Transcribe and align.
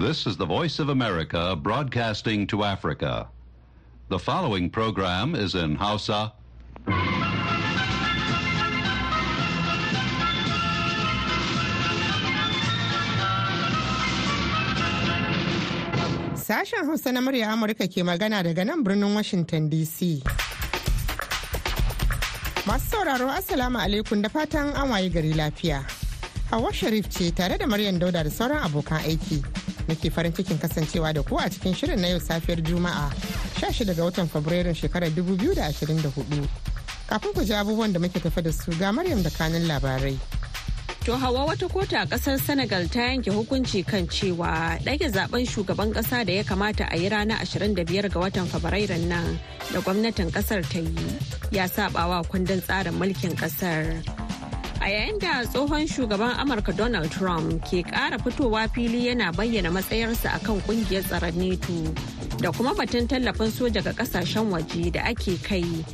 This 0.00 0.24
is 0.26 0.38
the 0.38 0.46
Voice 0.46 0.78
of 0.78 0.88
America 0.88 1.54
broadcasting 1.54 2.46
to 2.46 2.64
Africa. 2.64 3.28
The 4.08 4.18
following 4.18 4.70
program 4.70 5.34
is 5.34 5.54
in 5.54 5.74
Hausa. 5.76 6.32
Sashen 16.32 16.86
Hausa 16.88 17.12
na 17.12 17.20
murya 17.20 17.52
Amurka 17.52 17.84
ke 17.84 18.00
magana 18.00 18.40
daga 18.40 18.64
nan 18.64 18.82
birnin 18.82 19.12
Washington 19.14 19.68
DC. 19.68 20.22
Masu 22.64 22.88
sauraro 22.96 23.28
Assalamu 23.28 23.76
alaikum 23.84 24.22
da 24.22 24.30
fatan 24.32 24.72
an 24.74 24.88
waye 24.88 25.10
gari 25.12 25.34
lafiya. 25.36 25.84
Hawa 26.48 26.72
Sharif 26.72 27.10
ce 27.10 27.30
tare 27.36 27.58
da 27.58 27.66
Maryam 27.66 28.00
Dauda 28.00 28.24
da 28.24 28.30
sauran 28.32 28.64
abokan 28.64 29.04
aiki. 29.04 29.44
Nake 29.90 30.10
farin 30.10 30.30
cikin 30.32 30.54
kasancewa 30.58 31.12
da 31.12 31.22
ku 31.22 31.34
a 31.36 31.50
cikin 31.50 31.74
shirin 31.74 31.98
na 32.00 32.06
yau 32.14 32.20
safiyar 32.22 32.62
Juma'a 32.62 33.10
16 33.58 33.90
ga 33.96 34.04
watan 34.06 34.28
Fabrairun 34.30 34.70
shekarar 34.74 35.10
2024. 35.10 36.46
Kafin 37.10 37.32
ku 37.34 37.42
ji 37.42 37.52
abubuwan 37.58 37.92
da 37.92 37.98
muke 37.98 38.22
tafa 38.22 38.40
da 38.40 38.52
su 38.52 38.70
ga 38.78 38.92
Maryam 38.92 39.20
da 39.22 39.30
kanin 39.30 39.66
labarai. 39.66 40.14
To 41.04 41.16
hawa 41.16 41.44
wata 41.46 41.66
kota 41.68 42.02
a 42.02 42.06
ƙasar 42.06 42.38
Senegal 42.38 42.86
ta 42.88 43.00
yanke 43.10 43.34
hukunci 43.34 43.82
kan 43.84 44.06
cewa 44.06 44.78
ɗage 44.78 45.10
zaɓen 45.10 45.42
shugaban 45.48 45.90
ƙasa 45.92 46.24
da 46.24 46.32
ya 46.38 46.42
kamata 46.44 46.86
a 46.86 46.96
yi 46.96 47.08
ranar 47.08 47.42
25 47.42 48.08
ga 48.08 48.20
watan 48.20 48.46
Fabrairun 48.46 49.08
nan 49.08 49.40
da 49.72 49.80
gwamnatin 49.80 50.30
ƙasar 50.30 50.62
ta 50.62 50.78
yi 50.78 50.94
ya 51.50 51.66
sabawa 51.66 52.22
kundin 52.30 52.62
tsarin 52.62 52.94
mulkin 52.94 53.34
ƙasar. 53.34 54.19
A 54.80 54.88
yayin 54.88 55.18
da 55.20 55.44
tsohon 55.44 55.86
shugaban 55.86 56.34
Amurka 56.40 56.72
Donald 56.76 57.10
Trump 57.12 57.62
ke 57.64 57.84
ƙara 57.84 58.18
fitowa 58.18 58.68
fili 58.72 59.06
yana 59.12 59.32
bayyana 59.32 59.70
matsayarsa 59.70 60.32
akan 60.40 60.60
ƙungiyar 60.64 61.04
tsaron 61.04 61.36
NATO 61.36 61.94
da 62.40 62.50
kuma 62.50 62.74
batun 62.74 63.06
tallafin 63.06 63.50
soja 63.52 63.82
ga 63.84 63.92
ƙasashen 63.92 64.50
waje 64.50 64.90
da 64.92 65.00
ake 65.04 65.36
kai. 65.42 65.84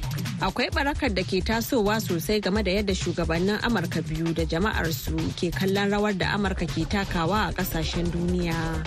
akwai 0.41 0.69
barakar 0.69 1.09
da 1.17 1.23
ke 1.25 1.41
tasowa 1.41 1.97
sosai 1.97 2.41
game 2.45 2.61
da 2.63 2.71
yadda 2.71 2.93
shugabannin 2.93 3.57
amurka 3.65 4.05
biyu 4.05 4.35
da 4.37 4.45
jama'arsu 4.45 5.17
ke 5.33 5.49
kallon 5.49 5.89
rawar 5.89 6.13
da 6.13 6.37
amurka 6.37 6.69
ke 6.69 6.85
takawa 6.85 7.49
a 7.49 7.53
ƙasashen 7.57 8.05
duniya 8.13 8.85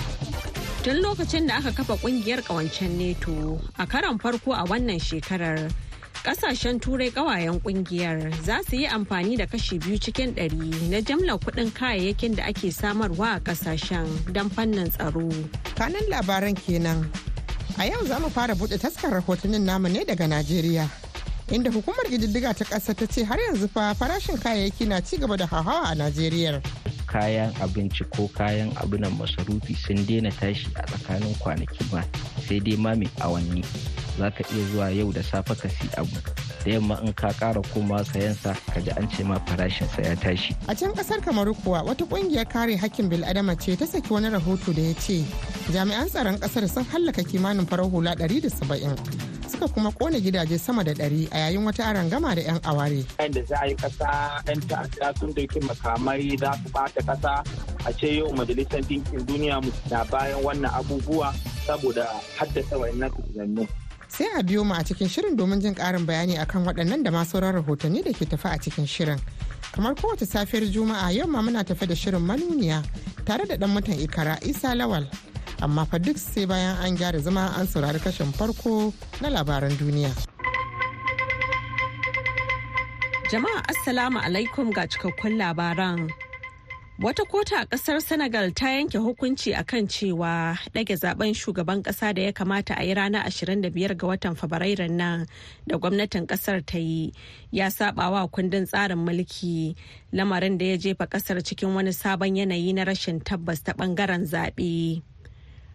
tun 0.86 1.02
lokacin 1.02 1.48
da 1.50 1.58
aka 1.58 1.72
kafa 1.74 1.98
ƙungiyar 1.98 2.46
kawancen 2.46 2.94
neto 3.02 3.58
a 3.82 3.88
karan 3.90 4.20
farko 4.22 4.54
a 4.54 4.62
wannan 4.70 5.02
shekarar 5.02 5.74
ƙasashen 6.24 6.80
turai 6.80 7.12
kawayen 7.12 7.60
ƙungiyar 7.62 8.32
za 8.44 8.60
su 8.70 8.76
yi 8.76 8.88
amfani 8.88 9.38
da 9.38 9.46
kashi 9.46 9.80
biyu 9.80 9.98
cikin 10.00 10.36
ɗari 10.36 10.90
na 10.90 11.00
jamlar 11.02 11.40
kuɗin 11.40 11.72
kayayyakin 11.74 12.36
da 12.36 12.44
ake 12.46 12.72
samarwa 12.72 13.36
a 13.36 13.40
ƙasashen 13.40 14.34
don 14.34 14.50
fannin 14.50 14.90
tsaro. 14.92 15.30
Kanan 15.76 16.04
labaran 16.10 16.56
kenan. 16.56 17.10
A 17.78 17.86
yau 17.88 18.04
za 18.06 18.20
mu 18.20 18.30
fara 18.30 18.54
buɗe 18.56 18.78
taskar 18.78 19.12
rahotannin 19.12 19.62
namu 19.64 19.88
ne 19.88 20.04
daga 20.04 20.28
najeriya 20.28 20.90
inda 21.52 21.72
hukumar 21.72 22.06
ƙididdiga 22.12 22.54
ta 22.54 22.66
ƙasa 22.66 22.94
ta 22.96 23.06
ce 23.08 23.24
har 23.24 23.38
yanzu 23.40 23.68
fa 23.70 23.94
farashin 23.96 24.38
kayayyaki 24.38 24.88
na 24.88 25.00
ci 25.02 25.18
gaba 25.18 25.38
da 25.38 25.46
hauhawa 25.48 25.92
a 25.92 25.96
najeriya. 25.96 26.62
Kayan 27.10 27.50
abinci 27.62 28.06
ko 28.14 28.30
kayan 28.38 28.70
abunan 28.78 29.10
masarufi 29.18 29.74
sun 29.74 29.98
daina 30.06 30.30
tashi 30.32 30.70
a 30.78 30.86
tsakanin 30.86 31.34
kwanaki 31.42 31.84
ba 31.92 32.06
sai 32.46 32.60
dai 32.62 32.78
ma 32.78 32.94
mai 32.94 33.10
awanni 33.26 33.66
za 34.20 34.30
ka 34.32 34.44
iya 34.54 34.64
zuwa 34.72 34.88
yau 34.94 35.10
da 35.12 35.24
safe 35.24 35.54
ka 35.58 35.68
si 35.70 35.90
abu 35.98 36.14
da 36.66 36.72
yamma 36.72 37.00
in 37.04 37.14
ka 37.14 37.32
kara 37.40 37.62
koma 37.74 38.04
sayansa 38.06 38.54
ka 38.74 38.80
ji 38.84 38.92
an 39.00 39.08
ce 39.10 39.24
ma 39.24 39.40
farashinsa 39.48 40.02
ya 40.06 40.16
tashi. 40.16 40.56
A 40.68 40.76
can 40.76 40.92
ƙasar 40.94 41.22
Kamaru 41.24 41.56
kuwa 41.64 41.84
wata 41.88 42.06
ƙungiyar 42.06 42.46
kare 42.50 42.76
hakkin 42.78 43.10
bil'adama 43.10 43.56
ce 43.60 43.76
ta 43.80 43.86
saki 43.86 44.12
wani 44.14 44.28
rahoto 44.30 44.76
da 44.76 44.82
ya 44.82 44.94
ce 44.94 45.24
jami'an 45.72 46.10
tsaron 46.12 46.38
ƙasar 46.38 46.68
sun 46.70 46.84
hallaka 46.92 47.24
kimanin 47.24 47.66
farar 47.66 47.88
hula 47.90 48.16
170 48.16 49.39
suka 49.60 49.74
kuma 49.74 49.92
ƙone 49.92 50.20
gidaje 50.22 50.58
sama 50.60 50.84
da 50.84 50.94
ɗari 50.94 51.28
a 51.32 51.38
yayin 51.38 51.66
wata 51.66 51.84
arangama 51.86 52.36
da 52.36 52.42
'yan 52.42 52.60
aware. 52.64 53.04
da 53.30 53.44
za 53.44 53.58
a 53.62 53.68
yi 53.68 53.76
kasa 53.76 54.42
'yan 54.48 54.60
ta'adda 54.68 55.20
sun 55.20 55.34
ɗauki 55.34 55.60
makamai 55.68 56.38
za 56.40 56.54
su 56.64 56.70
bata 56.72 57.02
kasa 57.04 57.44
a 57.86 57.92
ce 57.94 58.08
yau 58.18 58.32
majalisar 58.32 58.80
dinkin 58.88 59.20
duniya 59.26 59.60
na 59.92 60.04
bayan 60.06 60.40
wannan 60.44 60.72
abubuwa 60.72 61.34
saboda 61.68 62.08
haddasa 62.40 62.78
wayannan 62.80 63.12
tunannu. 63.12 63.68
sai 64.08 64.28
a 64.40 64.44
biyo 64.44 64.64
mu 64.64 64.74
a 64.74 64.84
cikin 64.84 65.08
shirin 65.10 65.36
domin 65.36 65.60
jin 65.60 65.76
karin 65.76 66.06
bayani 66.06 66.38
akan 66.40 66.64
waɗannan 66.66 67.04
da 67.04 67.12
masu 67.12 67.32
sauran 67.36 67.54
rahotanni 67.60 68.04
da 68.04 68.12
ke 68.16 68.26
tafi 68.26 68.48
a 68.48 68.58
cikin 68.58 68.88
shirin 68.88 69.20
kamar 69.76 69.94
kowace 69.96 70.24
safiyar 70.26 70.72
juma'a 70.72 71.12
yau 71.12 71.28
ma 71.28 71.42
muna 71.42 71.64
tafi 71.68 71.86
da 71.88 71.96
shirin 71.96 72.24
manuniya 72.24 72.80
tare 73.26 73.44
da 73.46 73.58
dan 73.58 73.70
mutan 73.76 74.00
ikara 74.00 74.40
isa 74.48 74.72
lawal 74.76 75.04
amma 75.62 75.86
fa 75.86 75.98
duk 76.00 76.18
sai 76.18 76.46
bayan 76.46 76.76
an 76.86 76.98
gyara 76.98 77.20
zama 77.20 77.54
an 77.58 77.68
saurari 77.68 78.00
kashin 78.00 78.32
farko 78.34 78.94
na 79.22 79.30
labaran 79.30 79.72
duniya. 79.80 80.12
Jama'a 83.32 83.62
Assalamu 83.70 84.18
alaikum 84.20 84.74
ga 84.74 84.88
cikakkun 84.90 85.38
labaran. 85.38 86.10
Wata 87.00 87.24
kota 87.30 87.60
a 87.62 87.66
ƙasar 87.66 88.02
Senegal 88.02 88.52
ta 88.52 88.66
yanke 88.68 88.98
hukunci 89.00 89.54
a 89.58 89.64
kan 89.64 89.88
cewa 89.88 90.58
ɗage 90.74 90.96
zaɓen 91.00 91.34
shugaban 91.34 91.82
ƙasa 91.82 92.14
da 92.14 92.22
ya 92.24 92.32
kamata 92.32 92.74
a 92.76 92.84
yi 92.84 92.94
ranar 92.94 93.24
25 93.30 93.96
ga 93.96 94.08
watan 94.08 94.36
Fabrairun 94.36 94.92
nan 94.98 95.26
da 95.68 95.78
gwamnatin 95.78 96.28
ƙasar 96.28 96.66
ta 96.66 96.78
yi 96.78 97.14
ya 97.52 97.70
sabawa 97.70 98.28
kundin 98.30 98.66
tsarin 98.68 98.98
mulki 98.98 99.76
lamarin 100.12 100.58
da 100.58 100.66
ya 100.66 100.78
jefa 100.78 101.08
ƙasar 101.08 101.40
cikin 101.42 101.74
wani 101.74 101.92
sabon 101.94 102.36
yanayi 102.36 102.74
na 102.74 102.84
rashin 102.84 103.22
tabbas 103.24 103.64
ta 103.64 103.72
ɓangaren 103.72 104.26
zaɓe. 104.28 105.02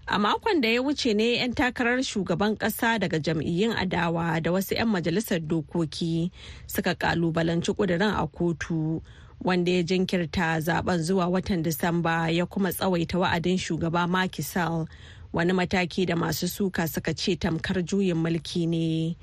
A 0.07 0.19
makon 0.19 0.61
da 0.61 0.69
ya 0.69 0.83
wuce 0.83 1.15
ne 1.17 1.37
'yan 1.37 1.55
takarar 1.55 2.03
shugaban 2.03 2.57
kasa 2.59 2.99
daga 2.99 3.19
jam'iyyun 3.19 3.73
adawa 3.77 4.41
da 4.43 4.53
wasu 4.53 4.75
'yan 4.77 4.89
majalisar 4.89 5.41
dokoki 5.41 6.31
suka 6.67 6.95
kalubalanci 6.95 7.73
kudirin 7.73 8.13
a 8.13 8.27
kotu 8.27 9.01
wanda 9.41 9.73
ya 9.73 9.83
jinkirta 9.83 10.61
zaɓen 10.61 11.01
zuwa 11.03 11.27
watan 11.33 11.63
Disamba 11.63 12.29
ya 12.31 12.45
kuma 12.47 12.73
tsawaita 12.73 13.19
wa'adin 13.19 13.57
shugaba 13.59 14.07
Macky 14.07 14.43
Sall 14.43 14.87
wani 15.33 15.53
mataki 15.53 16.07
da 16.07 16.17
masu 16.17 16.49
suka 16.49 16.87
suka 16.89 17.15
ce 17.15 17.37
tamkar 17.37 17.81
juyin 17.83 18.17
mulki 18.21 18.69
ne. 18.69 19.17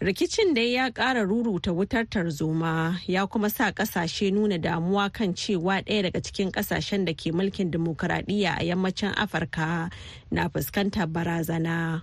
Rikicin 0.00 0.54
dai 0.54 0.74
ya 0.74 0.90
ƙara 0.90 1.24
ruruta 1.24 1.72
wutar 1.72 2.04
tarzoma 2.08 3.00
ya 3.06 3.26
kuma 3.26 3.50
sa 3.50 3.72
ƙasashe 3.72 4.30
nuna 4.32 4.58
damuwa 4.58 5.12
kan 5.12 5.34
cewa 5.34 5.80
ɗaya 5.82 6.02
daga 6.02 6.20
cikin 6.20 6.50
ƙasashen 6.52 7.04
da 7.04 7.12
ke 7.14 7.32
mulkin 7.32 7.70
dimokuraɗiyya 7.70 8.60
a 8.60 8.64
yammacin 8.64 9.14
afirka 9.16 9.90
na 10.30 10.48
fuskantar 10.48 11.06
barazana. 11.08 12.02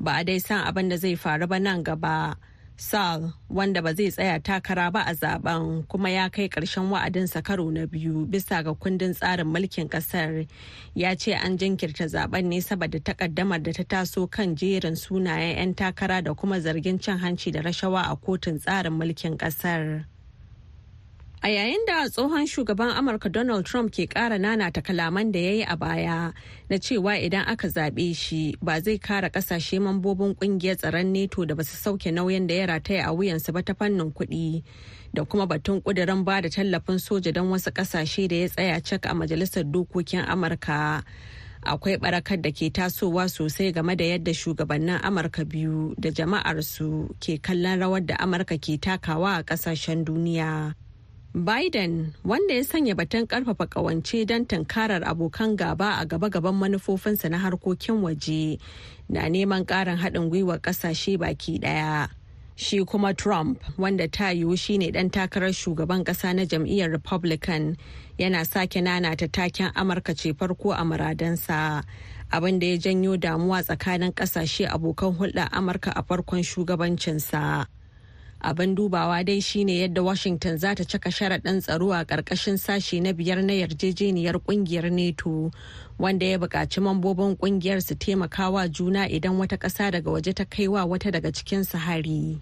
Ba 0.00 0.16
a 0.20 0.24
dai 0.24 0.38
san 0.38 0.64
abin 0.66 0.88
da 0.88 0.96
zai 0.96 1.14
faru 1.14 1.46
ba 1.46 1.58
nan 1.60 1.82
gaba. 1.84 2.36
Sal 2.78 3.32
wanda 3.48 3.80
ba 3.82 3.94
zai 3.94 4.10
tsaya 4.10 4.38
takara 4.40 4.92
ba 4.92 5.00
a 5.06 5.14
zaɓen 5.14 5.86
kuma 5.88 6.10
ya 6.10 6.28
kai 6.28 6.48
ƙarshen 6.48 6.90
wa'adinsa 6.90 7.42
karo 7.42 7.70
na 7.70 7.86
biyu 7.86 8.26
bisa 8.28 8.62
ga 8.62 8.74
kundin 8.74 9.14
tsarin 9.14 9.46
mulkin 9.46 9.88
ƙasar 9.88 10.46
ya 10.94 11.14
ce 11.16 11.32
an 11.32 11.56
jinkirta 11.56 12.04
zaɓen 12.04 12.44
ne 12.44 12.60
saboda 12.60 13.00
takaddamar 13.00 13.62
da 13.62 13.72
ta 13.72 13.82
taso 13.82 14.26
kan 14.30 14.54
jerin 14.56 14.94
sunayen 14.96 15.56
'yan 15.56 15.74
takara 15.74 16.22
da 16.22 16.34
kuma 16.34 16.60
zargin 16.60 17.00
cin 17.00 17.18
hanci 17.18 17.50
da 17.52 17.60
rashawa 17.62 18.12
a 18.12 18.16
kotun 18.16 18.58
tsarin 18.60 18.92
mulkin 18.92 19.36
ƙasar. 19.38 20.04
A 21.42 21.48
yayin 21.48 21.84
da 21.86 22.08
tsohon 22.08 22.46
shugaban 22.46 22.90
Amurka 22.96 23.30
Donald 23.30 23.66
Trump 23.66 23.92
ke 23.92 24.08
ƙara 24.08 24.38
nanata 24.40 24.82
kalaman 24.82 25.30
da 25.32 25.38
ya 25.38 25.50
yi 25.52 25.62
a 25.68 25.76
baya 25.76 26.32
na 26.70 26.76
cewa 26.76 27.12
idan 27.20 27.44
aka 27.46 27.68
zaɓe 27.68 28.16
shi 28.16 28.56
ba 28.62 28.80
zai 28.80 28.98
kare 28.98 29.28
ƙasashe 29.28 29.78
mambobin 29.78 30.34
ƙungiyar 30.34 30.76
tsaron 30.80 31.12
neto 31.12 31.44
da 31.44 31.54
ba 31.54 31.62
su 31.62 31.76
sauke 31.76 32.10
nauyin 32.10 32.46
da 32.46 32.54
ya 32.54 32.66
rataya 32.66 33.04
a 33.06 33.12
wuyansu 33.14 33.52
ba 33.52 33.62
ta 33.62 33.74
fannin 33.74 34.10
kuɗi 34.12 34.64
da 35.14 35.24
kuma 35.24 35.46
batun 35.46 35.82
ƙudurin 35.82 36.24
ba 36.24 36.40
da 36.40 36.48
tallafin 36.48 36.98
soja 36.98 37.32
don 37.32 37.50
wasu 37.52 37.70
ƙasashe 37.70 38.28
da 38.28 38.36
ya 38.36 38.48
tsaya 38.48 38.80
cak 38.80 39.04
a 39.06 39.14
majalisar 39.14 39.62
dokokin 39.70 40.24
Amurka. 40.26 41.04
Akwai 41.62 41.98
barakar 42.00 42.40
da 42.40 42.50
ke 42.50 42.72
tasowa 42.72 43.28
sosai 43.28 43.74
game 43.74 43.94
da 43.94 44.04
yadda 44.04 44.32
shugabannin 44.32 45.02
Amurka 45.02 45.44
biyu 45.44 45.94
da 46.00 46.08
jama'arsu 46.10 47.10
ke 47.20 47.38
kallon 47.42 47.78
rawar 47.78 48.06
da 48.06 48.16
Amurka 48.16 48.56
ke 48.58 48.80
takawa 48.80 49.38
a 49.40 49.42
ƙasashen 49.44 50.02
duniya. 50.04 50.74
Biden 51.36 52.12
wanda 52.24 52.54
ya 52.54 52.64
sanya 52.64 52.94
batun 52.94 53.26
ƙarfafa 53.26 53.66
kawance 53.68 54.24
don 54.26 54.46
tunkarar 54.46 55.04
abokan 55.04 55.54
gaba 55.54 55.98
a 56.00 56.06
gaba-gaban 56.06 56.54
manufofinsa 56.56 57.28
na 57.30 57.36
harkokin 57.38 58.00
waje 58.00 58.58
na 59.10 59.28
neman 59.28 59.66
karin 59.66 59.98
haɗin 59.98 60.30
gwiwar 60.30 60.60
ƙasashe 60.60 61.18
baki 61.18 61.60
ɗaya. 61.60 62.08
Shi 62.56 62.82
kuma 62.86 63.12
Trump 63.12 63.60
wanda 63.76 64.08
ta 64.08 64.32
yiwu 64.32 64.56
shine 64.56 64.90
ɗan 64.90 65.10
takarar 65.12 65.52
shugaban 65.52 66.04
ƙasa 66.04 66.34
na 66.34 66.46
jam'iyyar 66.46 66.90
Republican 66.90 67.76
yana 68.18 68.46
sake 68.46 68.80
nanata 68.80 69.30
taken 69.30 69.72
Amurka 69.76 70.16
ce 70.16 70.32
farko 70.32 70.72
a 70.72 70.80
muradansa. 70.84 71.84
abin 72.32 72.58
da 72.58 72.66
ya 72.66 72.76
janyo 72.78 73.20
damuwa 73.20 73.60
tsakanin 73.62 74.14
ƙasashe 74.14 74.66
abokan 74.72 75.12
hulɗa 75.18 75.50
Amurka 75.52 75.92
a 75.94 76.02
farkon 76.02 76.40
shugabancinsa. 76.40 77.66
Abin 78.46 78.74
dubawa 78.74 79.24
dai 79.24 79.40
shine 79.40 79.74
yadda 79.78 80.02
washington 80.02 80.56
za 80.58 80.74
ta 80.74 80.84
cika 80.84 81.10
sharaɗin 81.10 81.60
tsaro 81.60 81.90
a 81.92 82.04
ƙarƙashin 82.04 82.58
sashe 82.58 83.02
na 83.02 83.12
biyar 83.12 83.42
na 83.42 83.52
yarjejeniyar 83.52 84.38
ƙungiyar 84.38 84.90
neto 84.92 85.50
wanda 85.98 86.26
ya 86.26 86.38
buƙaci 86.38 86.80
mambobin 86.80 87.36
ƙungiyar 87.36 87.82
su 87.82 87.94
taimakawa 87.94 88.70
juna 88.70 89.08
idan 89.08 89.34
wata 89.38 89.58
ƙasa 89.58 89.90
daga 89.90 90.10
waje 90.10 90.32
ta 90.34 90.44
kai 90.44 90.68
wa 90.68 90.84
wata 90.86 91.10
daga 91.10 91.32
cikin 91.32 91.64
hari. 91.74 92.38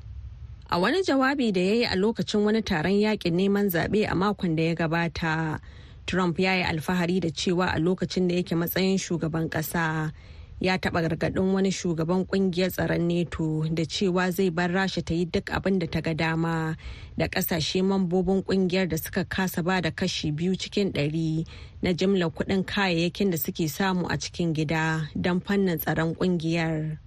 a 0.71 0.79
wani 0.79 1.03
jawabi 1.03 1.53
da 1.53 1.61
ya 1.61 1.75
yi 1.75 1.85
a 1.85 1.97
lokacin 1.97 2.45
wani 2.45 2.61
taron 2.63 3.01
yaƙin 3.01 3.33
neman 3.33 3.71
zaɓe 3.71 4.05
a 4.11 4.15
makon 4.15 4.57
da 4.57 4.63
ya 4.63 4.75
gabata 4.75 5.59
trump 6.07 6.39
ya 6.39 6.53
yi 6.55 6.63
alfahari 6.65 7.21
da 7.21 7.29
cewa 7.31 7.73
a 7.75 7.79
lokacin 7.79 8.29
da 8.29 8.35
yake 8.35 8.55
matsayin 8.57 8.99
shugaban 8.99 9.49
ƙasa 9.49 10.13
ya 10.61 10.79
taɓa 10.79 11.03
gargaɗin 11.03 11.53
wani 11.55 11.71
shugaban 11.71 12.25
ƙungiyar 12.27 12.71
tsaron 12.71 13.09
neto 13.09 13.65
da 13.73 13.83
cewa 13.85 14.31
zai 14.31 14.51
bar 14.51 14.71
rasha 14.71 15.03
ta 15.05 15.15
yi 15.15 15.25
duk 15.25 15.51
abin 15.51 15.79
da 15.79 15.87
ta 15.87 16.01
ga 16.01 16.15
dama 16.15 16.77
da 17.17 17.27
ƙasashe 17.29 17.83
mambobin 17.83 18.43
ƙungiyar 18.43 18.89
da 18.89 18.97
suka 18.97 19.25
kasa 19.25 19.63
ba 19.63 19.81
da 19.81 19.91
kashi 19.91 20.33
biyu 20.33 20.57
cikin 20.57 20.93
ɗari 20.93 21.47
na 21.83 21.93
jimlar 21.93 22.31
kuɗin 22.31 22.65
kayayyakin 22.65 23.31
da 23.31 23.37
suke 23.37 23.69
samu 23.69 24.07
a 24.09 24.17
cikin 24.19 24.53
gida 24.55 25.11
don 25.15 25.41
fannin 25.41 25.79
tsaron 25.79 26.15
ƙungiyar. 26.15 26.99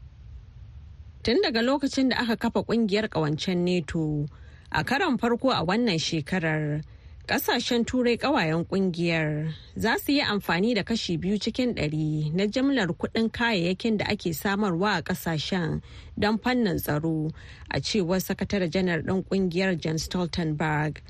tun 1.24 1.42
daga 1.44 1.62
lokacin 1.62 2.10
da 2.10 2.18
aka 2.24 2.36
kafa 2.38 2.64
ƙungiyar 2.64 3.10
ƙawancen 3.10 3.64
neto 3.66 4.26
a 4.72 4.84
karon 4.84 5.18
farko 5.18 5.52
a 5.52 5.64
wannan 5.66 6.00
shekarar 6.00 6.82
Kasashen 7.28 7.84
turai 7.86 8.18
kawayen 8.18 8.64
ƙungiyar 8.66 9.54
za 9.76 9.98
su 10.00 10.12
yi 10.14 10.22
amfani 10.22 10.74
da 10.76 10.84
kashi 10.84 11.18
biyu 11.18 11.38
cikin 11.38 11.74
ɗari 11.76 12.34
na 12.34 12.46
jimlar 12.48 12.88
kuɗin 12.88 13.30
kayayyakin 13.32 13.98
da 13.98 14.06
ake 14.06 14.32
samarwa 14.34 14.96
a 14.98 15.02
ƙasashen 15.04 15.82
don 16.18 16.38
fannin 16.38 16.78
tsaro 16.80 17.30
a 17.70 17.82
cewar 17.82 18.22
sakatare 18.22 18.70
janar 18.72 19.02
ɗin 19.04 19.24
ƙungiyar 19.26 19.78
Jan 19.78 19.98
Stoltenberg. 19.98 21.02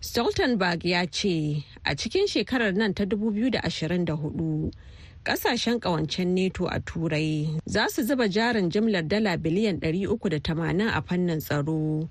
Stoltenberg 0.00 0.84
ya 0.84 1.04
ce 1.10 1.64
a 1.84 1.96
cikin 1.96 2.28
shekarar 2.28 2.72
nan 2.72 2.94
ta 2.94 3.02
2024 3.04 4.70
ƙasashen 5.24 5.80
kawancen 5.80 6.28
neto 6.28 6.66
a 6.68 6.78
turai 6.78 7.58
za 7.66 7.88
su 7.88 8.04
zuba 8.04 8.28
jarin 8.28 8.70
jimlar 8.70 9.02
dala 9.08 9.36
biliyan 9.36 9.80
380 9.80 10.88
a 10.96 11.02
fannin 11.02 11.40
tsaro. 11.40 12.08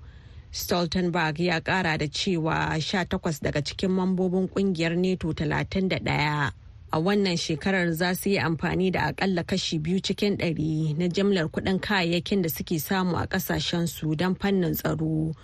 Stoltenberg 0.56 1.40
ya 1.40 1.60
kara 1.60 1.98
da 1.98 2.08
cewa 2.08 2.76
18 2.76 3.42
daga 3.42 3.62
cikin 3.62 3.90
mambobin 3.90 4.48
ƙungiyar 4.48 4.96
neto 4.96 5.28
31 5.32 6.50
a 6.92 6.98
wannan 7.00 7.36
shekarar 7.36 7.92
za 7.92 8.14
su 8.14 8.30
yi 8.30 8.38
amfani 8.38 8.90
da 8.90 9.00
akalla 9.12 9.44
kashi 9.44 9.78
biyu 9.78 10.00
cikin 10.00 10.36
ɗari 10.36 10.96
na 10.98 11.08
jimlar 11.08 11.48
kuɗin 11.52 11.78
kayayyakin 11.80 12.42
da 12.42 12.48
suke 12.48 12.80
samu 12.80 13.16
a 13.16 13.26
ƙasashen 13.26 13.86
su 13.86 14.14
don 14.16 14.34
fannin 14.34 14.72
tsaro 14.74 15.34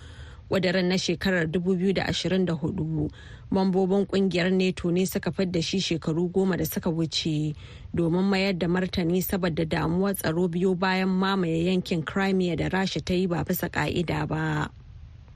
wadaran 0.49 0.85
na 0.89 0.95
shekarar 0.97 1.45
2024 1.45 3.09
mambobin 3.51 4.05
ƙungiyar 4.07 4.49
neto 4.51 4.89
ne 4.91 5.05
suka 5.05 5.31
fadda 5.31 5.61
shi 5.61 5.77
shekaru 5.79 6.31
goma 6.31 6.57
da 6.57 6.65
suka 6.65 6.89
wuce 6.89 7.53
domin 7.93 8.23
mayar 8.25 8.57
da 8.57 8.65
martani 8.67 9.21
saboda 9.21 9.65
damuwar 9.65 10.15
tsaro 10.17 10.47
biyu 10.49 10.73
bayan 10.75 11.09
mamaye 11.09 11.65
yankin 11.69 12.01
crimea 12.03 12.55
da 12.55 12.69
rasha 12.69 12.99
ta 13.05 13.13
yi 13.13 13.27
ba 13.27 13.43
bisa 13.45 13.69
ka'ida 13.69 14.25
ba. 14.27 14.69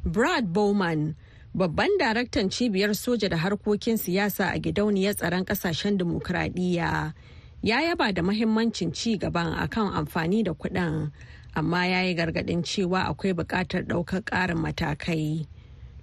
Brad 0.08 0.54
Bowman, 0.54 1.16
babban 1.54 1.92
daraktan 2.00 2.48
cibiyar 2.50 2.96
soja 2.96 3.30
da 3.30 3.38
harkokin 3.38 3.98
siyasa 4.00 4.52
a 4.56 4.58
gidauniyar 4.60 5.14
tsaron 5.16 5.44
ƙasashen 5.46 5.98
dimokuraɗiyya 5.98 7.14
ya 7.62 7.82
yaba 7.82 8.14
da 8.14 8.22
mahimmancin 8.24 8.94
ci 8.94 9.18
gaban 9.18 9.54
akan 9.54 9.92
amfani 9.94 10.44
da 10.44 10.54
kuɗin 10.54 11.12
amma 11.56 11.86
ya 11.88 12.02
yi 12.08 12.16
gargaɗin 12.16 12.64
cewa 12.64 13.04
akwai 13.12 13.34
buƙatar 13.34 13.84
ɗaukar 13.84 14.24
ƙarin 14.24 14.58
matakai. 14.64 15.46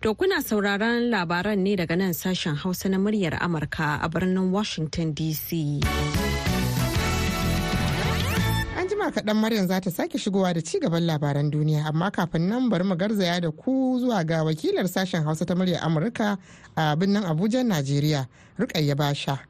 To 0.02 0.14
kuna 0.14 0.42
sauraron 0.42 1.08
labaran 1.08 1.58
ne 1.64 1.76
daga 1.76 1.96
nan 1.96 2.12
sashen 2.12 2.56
Hausa 2.56 2.88
na 2.90 2.98
muryar 2.98 3.38
Amurka 3.40 4.04
a 4.04 4.08
birnin 4.10 4.50
Washington 4.52 5.14
DC. 5.14 5.80
Jima 8.94 9.10
kaɗan 9.10 9.36
Maryam 9.36 9.66
za 9.66 9.80
ta 9.80 9.90
sake 9.90 10.18
shigowa 10.18 10.54
da 10.54 10.60
ci 10.62 10.78
gaban 10.78 11.02
labaran 11.06 11.50
duniya 11.50 11.86
amma 11.86 12.10
kafin 12.10 12.48
nan 12.48 12.68
bari 12.70 12.84
mu 12.84 12.94
garzaya 12.96 13.40
da 13.40 13.50
ku 13.50 13.98
zuwa 13.98 14.24
ga 14.24 14.44
wakilar 14.44 14.86
sashen 14.88 15.24
Hausa 15.24 15.44
ta 15.44 15.54
muryar 15.54 15.80
Amurka 15.82 16.38
a 16.76 16.94
birnin 16.96 17.22
Abuja, 17.24 17.64
Najeriya, 17.66 18.28
Rukayya 18.58 18.96
Basha. 18.96 19.40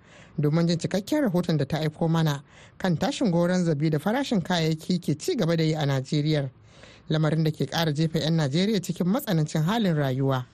Domin 0.41 0.67
jin 0.67 0.79
cikakken 0.79 1.29
rahoton 1.29 1.58
da 1.58 1.64
ta 1.67 1.76
aiko 1.79 2.08
mana 2.08 2.43
kan 2.79 2.96
tashin 2.96 3.31
goron 3.31 3.64
zabi 3.64 3.91
da 3.91 3.99
farashin 3.99 4.41
kayayyaki 4.41 4.99
ke 4.99 5.19
ci 5.19 5.37
gaba 5.37 5.56
da 5.56 5.62
yi 5.62 5.75
a 5.75 5.85
Najeriya. 5.85 6.49
Lamarin 7.11 7.44
da 7.44 7.50
ke 7.50 7.67
ƙara 7.69 7.93
jefa 7.93 8.19
'yan 8.20 8.37
Najeriya 8.37 8.81
cikin 8.81 9.06
matsanancin 9.06 9.62
halin 9.62 9.94
rayuwa. 9.94 10.46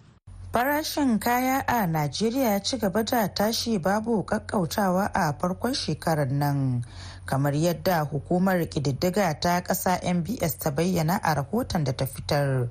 Farashin 0.52 1.19
kaya 1.20 1.64
a 1.67 1.87
Najeriya 1.87 2.50
ya 2.50 2.58
ci 2.62 2.76
gaba 2.79 3.05
da 3.05 3.29
tashi 3.29 3.79
babu 3.79 4.25
kakkautawa 4.25 5.06
a 5.14 5.32
farkon 5.38 5.75
shekarar 5.75 6.31
nan. 6.31 6.82
kamar 7.31 7.55
yadda 7.55 8.00
hukumar 8.00 8.67
ƙididdiga 8.69 9.41
ta 9.41 9.61
ƙasa 9.62 10.00
mbs 10.14 10.58
ta 10.58 10.70
bayyana 10.70 11.17
a 11.23 11.35
rahoton 11.35 11.85
da 11.85 11.93
ta 11.93 12.06
fitar 12.06 12.69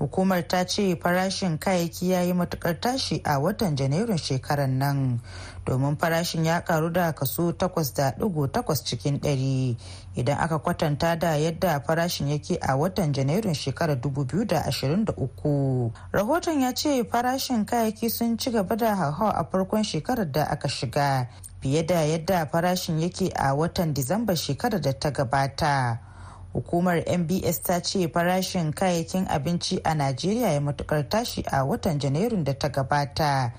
hukumar 0.00 0.48
ta 0.48 0.64
ce 0.64 0.96
farashin 0.96 1.58
kayayyaki 1.58 2.10
ya 2.10 2.22
yi 2.22 2.32
matuƙar 2.32 2.80
tashi 2.80 3.20
a 3.24 3.38
watan 3.38 3.76
janairun 3.76 4.16
shekarar 4.18 4.68
nan 4.68 5.20
domin 5.66 5.96
farashin 5.96 6.44
ya 6.44 6.60
karu 6.64 6.90
da 6.92 7.12
kaso 7.12 7.52
8.8 7.52 8.84
cikin 8.84 9.20
100 9.20 9.76
idan 10.16 10.38
aka 10.40 10.58
kwatanta 10.58 11.18
da 11.18 11.36
yadda 11.36 11.80
farashin 11.80 12.28
yake 12.28 12.56
a 12.62 12.76
watan 12.76 13.12
janairun 13.12 13.54
shekarar 13.54 13.96
2023 14.00 15.90
rahoton 16.12 16.60
ya 16.60 16.72
ce 16.74 17.04
farashin 17.04 17.64
kayayyaki 17.66 18.10
sun 18.10 18.38
ci 18.38 18.50
gaba 18.50 18.76
da 18.76 18.96
hauhawa 18.96 19.32
a 19.36 19.44
farkon 19.44 19.84
shekarar 19.84 20.32
da 20.32 20.44
aka 20.48 20.68
shiga 20.68 21.28
fiye 21.60 21.82
da 21.86 22.00
yadda 22.08 22.46
farashin 22.46 23.00
yake 23.00 23.28
a 23.36 23.52
watan 23.54 23.92
disamba 23.94 24.32
shekarar 24.36 24.80
da 24.80 24.92
ta 24.92 25.10
gabata. 25.10 26.09
Hukumar 26.52 27.02
mbs 27.18 27.62
ta 27.62 27.80
ce 27.80 28.08
farashin 28.08 28.72
kayayyakin 28.72 29.26
abinci 29.28 29.80
a 29.84 29.94
najeriya 29.94 30.52
ya 30.52 30.60
matuƙar 30.60 31.08
tashi 31.08 31.42
a 31.50 31.64
watan 31.64 31.98
janairun 31.98 32.44
da 32.44 32.52
ta 32.54 32.68
gabata 32.68 33.52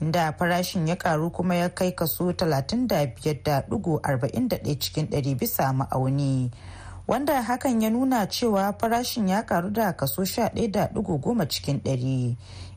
inda 0.00 0.32
farashin 0.32 0.88
ya 0.88 0.96
karu 0.96 1.30
kuma 1.30 1.54
ya 1.54 1.68
kai 1.68 1.92
kaso 1.92 2.32
35.41 2.32 4.78
cikin 4.78 5.06
100 5.06 5.34
bisa 5.38 5.72
ma'auni 5.72 6.50
wanda 7.06 7.42
hakan 7.42 7.82
ya 7.82 7.90
nuna 7.90 8.26
cewa 8.26 8.72
farashin 8.78 9.28
ya 9.28 9.42
karu 9.42 9.70
da 9.70 9.92
kaso 9.92 10.22
11.10 10.22 11.46
cikin 11.48 11.78
100 11.84 12.34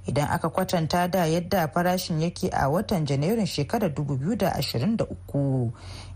idan 0.07 0.27
aka 0.31 0.49
kwatanta 0.49 1.07
da 1.07 1.25
yadda 1.25 1.67
farashin 1.67 2.21
yake 2.21 2.49
a 2.53 2.69
watan 2.69 3.05
janairun 3.05 3.45
shekarar 3.45 3.89
2023 3.91 5.69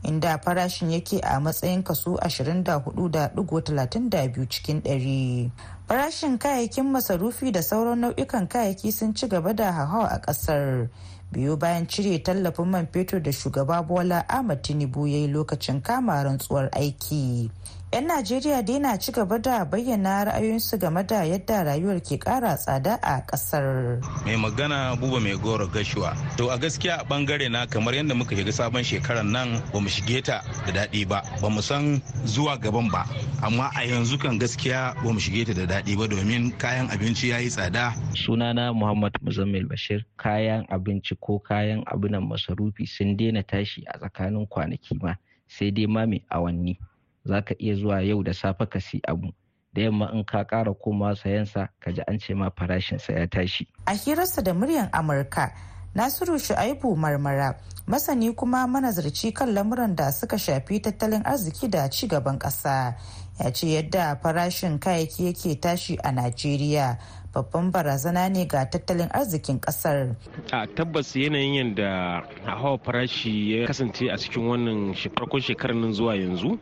inda 0.04 0.38
farashin 0.40 0.92
yake 0.92 1.20
a 1.24 1.40
matsayin 1.40 1.84
kaso 1.84 2.12
24.32 2.16 4.48
cikin 4.50 4.80
100 4.82 5.50
farashin 5.88 6.38
kayayyakin 6.38 6.86
masarufi 6.92 7.52
da 7.52 7.64
sauran 7.64 8.00
nau'ikan 8.00 8.48
kayayyaki 8.48 8.92
sun 8.92 9.14
ci 9.14 9.28
gaba 9.28 9.54
da 9.54 9.72
hauhawa 9.72 10.08
a 10.12 10.18
ƙasar 10.22 10.88
biyu 11.32 11.58
bayan 11.58 11.88
cire 11.88 12.20
tallafin 12.24 12.68
man 12.68 12.88
fetur 12.94 13.20
da 13.24 13.32
shugaba 13.32 13.84
bola 13.88 14.26
ahmad 14.30 14.62
tinubu 14.62 15.08
ya 15.08 15.18
yi 15.18 15.28
lokacin 15.28 15.82
kama 15.82 16.24
rantsuwar 16.24 16.70
aiki. 16.72 17.52
'Yan 17.90 18.06
najeriya 18.06 18.62
dai 18.62 18.78
na 18.80 18.98
ci 19.02 19.10
gaba 19.12 19.40
da 19.42 19.66
bayyana 19.66 20.26
ra'ayoyinsu 20.30 20.78
game 20.80 21.02
da 21.10 21.24
yadda 21.26 21.64
rayuwar 21.66 21.98
ke 22.06 22.20
kara 22.22 22.54
tsada 22.56 23.00
a 23.02 23.26
ƙasar 23.26 23.98
mai 24.26 24.38
magana 24.38 24.94
buba 24.96 25.18
mai 25.20 25.34
goro 25.34 25.66
gashuwa. 25.68 26.14
To 26.38 26.50
a 26.54 26.58
gaskiya 26.62 27.02
a 27.02 27.04
ɓangare 27.10 27.50
na 27.50 27.66
kamar 27.66 27.94
yadda 27.98 28.14
muka 28.16 28.36
shiga 28.36 28.52
sabon 28.54 28.84
shekarar 28.86 29.26
nan 29.26 29.58
ba 29.74 29.80
mu 29.82 29.90
shige 29.90 30.22
ta 30.24 30.46
da 30.70 30.86
daɗi 30.86 31.08
ba. 31.10 31.24
Ba 31.42 31.50
mu 31.50 31.62
san 31.62 31.98
zuwa 32.30 32.62
gaban 32.62 32.92
ba. 32.94 33.10
Amma 33.42 33.72
a 33.74 33.82
yanzu 33.82 34.20
kan 34.22 34.38
gaskiya 34.38 34.94
ba 35.02 35.10
mu 35.10 35.18
shige 35.20 35.46
ta 35.50 35.54
da 35.58 35.66
daɗi 35.66 35.98
ba 35.98 36.06
domin 36.08 36.54
kayan 36.62 36.90
abinci 36.94 37.30
ya 37.34 37.38
yi 37.42 37.50
tsada. 37.50 37.98
Sunana 38.14 38.70
muhammad 38.70 39.18
muzammil 39.26 39.66
bashir. 39.66 40.06
Kayan 40.18 40.62
abinci 40.70 41.18
ko 41.20 41.40
kayan 41.42 41.82
abunan 41.90 42.22
masarufi 42.22 42.86
sun 42.86 43.18
daina 43.18 43.42
tashi 43.42 43.82
a 43.90 43.98
tsakanin 43.98 44.46
kwanaki 44.46 44.94
ma 45.02 45.16
sai 45.50 45.72
dai 45.74 45.88
ma 45.90 46.06
mai 46.06 46.22
awanni. 46.30 46.78
Za 47.26 47.42
ka 47.42 47.56
iya 47.60 47.76
zuwa 47.76 48.02
yau 48.02 48.24
da 48.24 48.34
safe 48.34 48.66
ka 48.70 48.80
si 48.80 49.02
abu 49.08 49.32
da 49.74 49.82
yamma 49.82 50.12
in 50.14 50.24
ka 50.24 50.44
kara 50.44 50.74
koma 50.74 51.16
sayansa 51.16 51.70
ka 51.80 51.92
ji 51.92 52.02
an 52.08 52.20
ce 52.20 52.34
ma 52.34 52.50
farashinsa 52.50 53.14
ya 53.14 53.28
tashi. 53.28 53.68
A 53.88 53.94
hirarsa 53.94 54.42
da 54.44 54.54
muryar 54.54 54.90
Amurka, 54.92 55.52
Nasiru 55.96 56.38
Shu'aibu 56.40 56.96
Marmara, 56.98 57.56
masani 57.88 58.34
kuma 58.36 58.68
manazarci 58.68 59.34
kan 59.34 59.50
lamuran 59.54 59.96
da 59.96 60.12
suka 60.12 60.38
shafi 60.38 60.80
tattalin 60.82 61.24
arziki 61.26 61.68
da 61.70 61.88
ci 61.90 62.08
gaban 62.08 62.38
ƙasa, 62.40 62.96
ya 63.40 63.52
ce 63.52 63.68
yadda 63.68 64.16
farashin 64.22 64.80
kayayyaki 64.80 65.26
yake 65.26 65.60
tashi 65.62 65.98
a 66.04 66.12
Najeriya 66.12 66.98
babban 67.34 67.72
barazana 67.72 68.30
ne 68.30 68.46
ga 68.46 68.66
tattalin 68.66 69.10
arzikin 69.12 69.60
ƙasar. 69.60 70.16
A 70.52 70.68
tabbas 70.68 71.16
yanayin 71.16 71.54
yadda 71.76 72.24
hawa 72.46 72.78
farashi 72.78 73.52
ya 73.62 73.68
kasance 73.68 74.10
a 74.12 74.18
cikin 74.18 74.44
wannan 74.48 74.94
farkon 75.16 75.42
shekarar 75.42 75.76
nan 75.76 75.94
zuwa 75.94 76.16
yanzu 76.16 76.60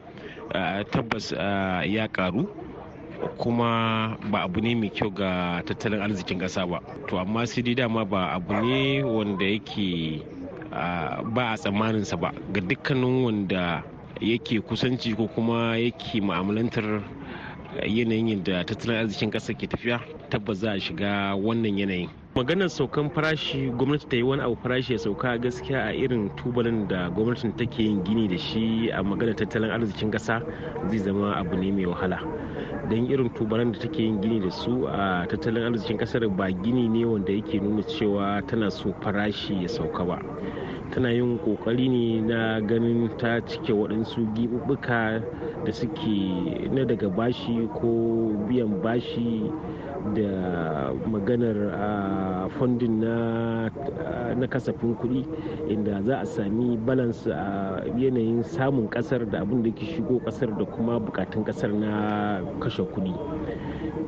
tabbas 0.92 1.32
ya 1.86 2.08
karu 2.08 2.48
kuma 3.38 4.18
ba 4.32 4.44
abu 4.46 4.62
ne 4.62 4.76
mai 4.76 4.90
kyau 4.90 5.10
ga 5.10 5.62
tattalin 5.66 6.02
arzikin 6.02 6.40
ƙasa 6.40 6.66
ba. 6.70 6.80
To 7.08 7.18
amma 7.18 7.48
sai 7.48 7.62
dai 7.64 7.74
dama 7.76 8.06
ba 8.06 8.34
abu 8.36 8.54
ne 8.54 9.04
wanda 9.04 9.46
yake 9.46 10.22
ba 11.34 11.54
a 11.54 11.58
tsammaninsa 11.58 12.18
ba. 12.20 12.32
Ga 12.54 12.62
dukkanin 12.62 13.24
wanda 13.24 13.84
yake 14.22 14.62
kusanci 14.62 15.16
ko 15.16 15.28
kuma 15.28 15.78
yake 15.78 16.22
ma'amalantar 16.22 17.04
yanayin 17.86 18.44
da 18.44 18.64
tattalin 18.64 18.98
arzikin 19.06 19.32
ƙasa 19.32 19.54
ke 19.58 19.68
tafiya 19.68 20.00
tabbas 20.30 20.58
za 20.62 20.72
a 20.72 20.80
shiga 20.80 21.36
wannan 21.36 21.78
yanayin. 21.78 22.10
Maganar 22.38 22.70
saukan 22.70 23.10
farashi 23.10 23.74
gwamnati 23.74 24.06
ta 24.10 24.16
yi 24.16 24.22
wani 24.24 24.42
abu 24.46 24.56
farashi 24.62 24.94
ya 24.94 25.00
sauka 25.00 25.38
gaskiya 25.42 25.90
a 25.90 25.94
irin 25.94 26.30
tubalin 26.38 26.88
da 26.88 27.10
gwamnatin 27.10 27.58
take 27.58 27.80
yin 27.84 28.04
gini 28.04 28.28
da 28.30 28.38
shi 28.38 28.92
a 28.94 29.02
maganar 29.04 29.34
tattalin 29.36 29.72
arzikin 29.74 30.12
ƙasa 30.12 30.46
zai 30.90 30.98
zama 31.00 31.34
abu 31.34 31.58
ne 31.58 31.72
mai 31.72 31.86
wahala. 31.90 32.22
Don 32.90 33.10
irin 33.10 33.30
tubalan 33.34 33.72
da 33.74 33.80
take 33.80 33.98
yin 34.00 34.22
gini 34.22 34.40
da 34.40 34.52
su 34.52 34.86
a 34.86 35.26
tattalin 35.28 35.74
arzikin 35.74 35.98
ƙasar 35.98 36.30
ba 36.38 36.52
gini 36.54 36.88
ne 36.88 37.06
wanda 37.06 37.32
yake 37.34 37.58
nuna 37.60 37.82
cewa 37.90 38.46
tana 38.48 38.70
so 38.70 38.94
farashi 39.02 39.62
ya 39.64 39.68
sauka 39.68 40.06
ba. 40.06 40.22
Tana 40.94 41.10
yin 41.10 41.40
ƙoƙari 41.42 41.90
ne 41.90 42.22
na 42.22 42.60
ganin 42.62 43.10
ta 43.18 43.42
cike 43.42 43.74
waɗansu 43.74 44.30
giɓuɓɓuka 44.38 45.24
da 45.66 45.72
suke 45.74 46.70
na 46.70 46.86
daga 46.86 47.10
bashi 47.10 47.66
ko 47.82 48.30
biyan 48.48 48.78
bashi 48.84 49.50
da 50.16 50.32
maganar 51.10 51.58
fundin 52.58 53.00
na 53.02 54.46
kasafin 54.48 54.96
kuɗi 54.96 55.26
inda 55.70 56.02
za 56.06 56.16
a 56.22 56.26
sami 56.26 56.78
balance 56.78 57.28
a 57.30 57.82
yanayin 57.98 58.44
samun 58.44 58.88
ƙasar 58.90 59.26
da 59.30 59.42
abin 59.42 59.64
da 59.64 59.72
ke 59.72 59.86
shigo 59.86 60.20
ƙasar 60.26 60.58
da 60.58 60.66
kuma 60.66 61.00
bukatun 61.00 61.44
ƙasar 61.46 61.74
na 61.74 62.42
kashe 62.60 62.84
kuɗi. 62.84 63.14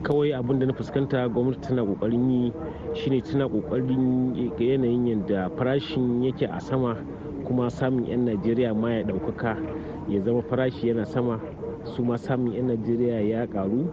Kawai 0.04 0.34
abin 0.34 0.60
da 0.60 0.66
na 0.66 0.74
fuskanta 0.74 1.28
gwamnati 1.30 1.62
tana 1.62 1.84
ƙoƙarin 1.86 2.30
yi 2.32 2.54
shine 2.94 3.22
tana 3.22 3.48
ƙoƙarin 3.50 4.36
yanayin 4.60 5.06
yadda 5.08 5.50
farashin 5.58 6.24
yake 6.24 6.46
a 6.50 6.60
sama 6.60 6.96
kuma 7.46 7.70
samun 7.70 8.06
'yan 8.08 8.26
najeriya 8.26 8.74
ma 8.76 8.90
ya 8.92 9.04
ɗaukaka 9.04 9.58
ya 10.08 10.22
zama 10.22 10.42
farashi 10.42 10.88
yana 10.88 11.06
sama 11.06 11.40
su 11.84 12.04
ma 12.04 12.16
samun 12.18 12.54
'yan 12.54 12.68
najeriya 12.68 13.22
ya 13.28 13.46
ƙaru 13.48 13.90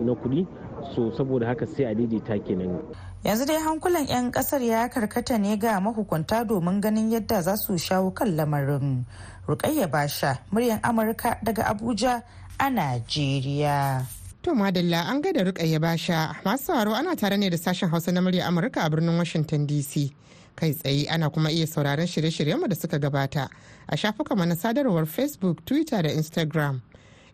na 0.00 0.14
kuɗi. 0.14 0.46
So 0.94 1.10
saboda 1.16 1.46
haka 1.46 1.66
sai 1.66 1.84
a 1.84 1.94
daidaita 1.94 2.38
kenan. 2.46 2.82
Yanzu 3.24 3.46
dai 3.46 3.58
hankulan 3.62 4.06
'yan 4.08 4.32
ƙasar 4.32 4.60
ya 4.62 4.88
karkata 4.90 5.38
ne 5.38 5.56
ga 5.56 5.78
mahukunta 5.80 6.42
domin 6.44 6.80
ganin 6.80 7.10
yadda 7.10 7.42
za 7.42 7.56
su 7.56 7.78
shawo 7.78 8.10
kan 8.14 8.34
lamarin. 8.36 9.04
Rukayya 9.46 9.86
basha 9.90 10.38
muryan 10.50 10.80
amurka 10.82 11.38
daga 11.42 11.70
abuja 11.70 12.22
a 12.58 12.66
najeriya. 12.70 14.02
To 14.42 14.50
madalla 14.54 15.06
an 15.06 15.22
da 15.22 15.30
rukayya 15.46 15.80
basha. 15.80 16.34
Masu 16.44 16.74
sauraro 16.74 16.94
ana 16.98 17.14
tare 17.14 17.36
ne 17.38 17.48
da 17.48 17.56
sashen 17.56 17.88
hausa 17.90 18.10
na 18.12 18.20
murya 18.20 18.42
amurka 18.50 18.82
a 18.84 18.90
birnin 18.90 19.16
washington 19.16 19.66
dc 19.66 20.10
kai 20.56 20.72
tsaye 20.74 21.06
ana 21.08 21.30
kuma 21.30 21.50
iya 21.50 21.66
sauraron 21.66 22.06
shirye-shiryenmu 22.06 22.68
da 22.68 22.74
suka 22.74 22.98
gabata 22.98 23.48
a 23.88 23.96
shafukan 23.96 24.48
na 24.48 24.54
sadarwar 24.58 25.06
facebook 25.06 25.64
twitter 25.64 26.02
da 26.02 26.10
instagram. 26.10 26.82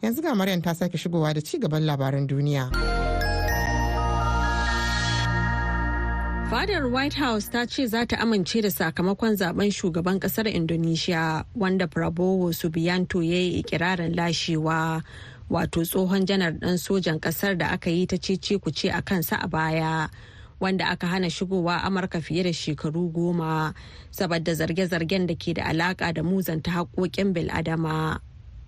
Yanzu 0.02 0.20
ga 0.22 0.34
maryam 0.34 0.60
ta 0.62 0.74
sake 0.74 0.98
shigowa 0.98 1.32
da 1.34 1.40
ci 1.40 1.58
gaban 1.58 1.86
labaran 1.88 2.28
duniya. 2.28 3.17
Fadar 6.50 6.88
White 6.90 7.14
House 7.14 7.48
ta 7.50 7.64
ce 7.66 7.86
za 7.86 8.06
ta 8.06 8.16
amince 8.18 8.60
da 8.62 8.70
sakamakon 8.70 9.36
zaɓen 9.36 9.70
shugaban 9.70 10.18
ƙasar 10.18 10.46
Indonesia 10.54 11.44
wanda 11.54 11.86
Prabowo 11.86 12.52
Subianto 12.52 13.22
ya 13.22 13.36
yi 13.38 13.62
ikirarin 13.62 14.14
lashewa. 14.16 15.02
Wato 15.50 15.84
tsohon 15.84 16.24
janar 16.26 16.52
ɗan 16.58 16.78
sojan 16.78 17.20
ƙasar 17.20 17.58
da 17.58 17.68
aka 17.72 17.90
yi 17.90 18.06
ta 18.06 18.16
cece 18.16 18.58
kuce 18.58 18.88
a 18.92 19.02
kansa 19.02 19.36
a 19.42 19.48
baya. 19.48 20.08
Wanda 20.60 20.84
aka 20.88 21.06
hana 21.06 21.26
shigowa 21.28 21.82
Amurka 21.84 22.20
fiye 22.20 22.42
da 22.44 22.50
shekaru 22.52 23.12
goma 23.12 23.74
saboda 24.10 24.54
zarge-zargen 24.56 25.26
da 25.26 25.34
ke 25.34 25.52
da 25.54 25.64
alaka 25.68 26.12
da 26.14 26.22
muzanta 26.22 26.72
haƙoƙin 26.72 27.32
bil'adama. 27.34 28.20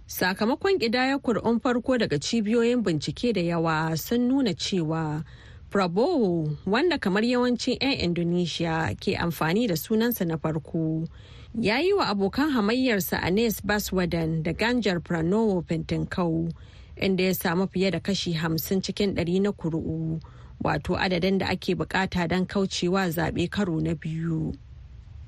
Sakamakon 0.07 0.77
ƙidayar 0.79 1.23
kur'un 1.23 1.59
farko 1.61 1.97
daga 1.99 2.19
cibiyoyin 2.21 2.83
bincike 2.85 3.33
da 3.33 3.41
yawa 3.41 3.97
sun 3.99 4.29
nuna 4.29 4.53
cewa 4.55 5.25
Prabowo 5.71 6.51
wanda 6.67 6.99
kamar 6.99 7.23
yawancin 7.25 7.79
'yan 7.81 7.93
Indonesia 8.01 8.91
ke 9.01 9.15
amfani 9.17 9.69
da 9.69 9.77
sunansa 9.77 10.25
na 10.27 10.37
farko. 10.37 11.07
Ya 11.55 11.79
yi 11.79 11.93
wa 11.93 12.07
abokan 12.11 12.51
hamayyarsa 12.51 13.23
Anes 13.23 13.61
Baswedan 13.63 14.43
da 14.43 14.53
Ganjar 14.53 15.01
Pranowo 15.01 15.63
Fintinkau 15.63 16.51
inda 16.97 17.23
ya 17.25 17.35
samu 17.35 17.69
fiye 17.69 17.91
da 17.91 18.01
kashi 18.01 18.33
hamsin 18.33 18.83
cikin 18.83 19.15
ɗari 19.15 19.41
na 19.43 19.53
kuri'u 19.53 20.21
wato 20.65 20.97
adadin 20.99 21.39
da 21.39 21.47
ake 21.49 21.75
buƙata 21.75 22.29
don 22.29 22.47
kaucewa 22.47 23.07
zaɓe 23.09 23.49
karo 23.51 23.79
na 23.81 23.95
biyu. 23.95 24.53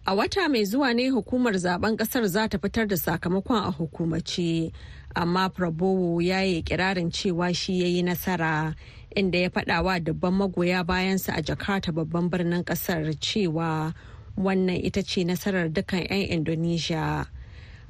A 0.07 0.15
wata 0.15 0.49
mai 0.51 0.65
zuwa 0.67 0.91
ne 0.95 1.09
hukumar 1.09 1.55
zaɓen 1.55 1.97
ƙasar 1.97 2.27
za 2.27 2.49
ta 2.49 2.59
fitar 2.59 2.87
da 2.89 2.97
sakamakon 2.97 3.63
a 3.63 3.71
hukumace, 3.71 4.73
amma 5.15 5.49
Prabowo 5.51 6.21
ya 6.21 6.41
yi 6.43 6.63
kirarin 6.63 7.11
cewa 7.15 7.55
shi 7.55 7.81
ya 7.81 7.87
yi 7.87 8.03
nasara 8.03 8.75
inda 9.15 9.39
ya 9.39 9.49
faɗa 9.51 9.83
wa 9.85 9.99
dubban 9.99 10.35
magoya 10.35 10.85
bayansa 10.85 11.33
a 11.37 11.43
Jakarta 11.43 11.93
babban 11.93 12.31
birnin 12.31 12.65
ƙasar 12.65 13.05
cewa 13.21 13.95
wannan 14.37 14.81
ita 14.85 15.03
ce 15.03 15.25
nasarar 15.25 15.69
dukkan 15.73 16.09
'yan 16.11 16.29
Indonesia. 16.43 17.27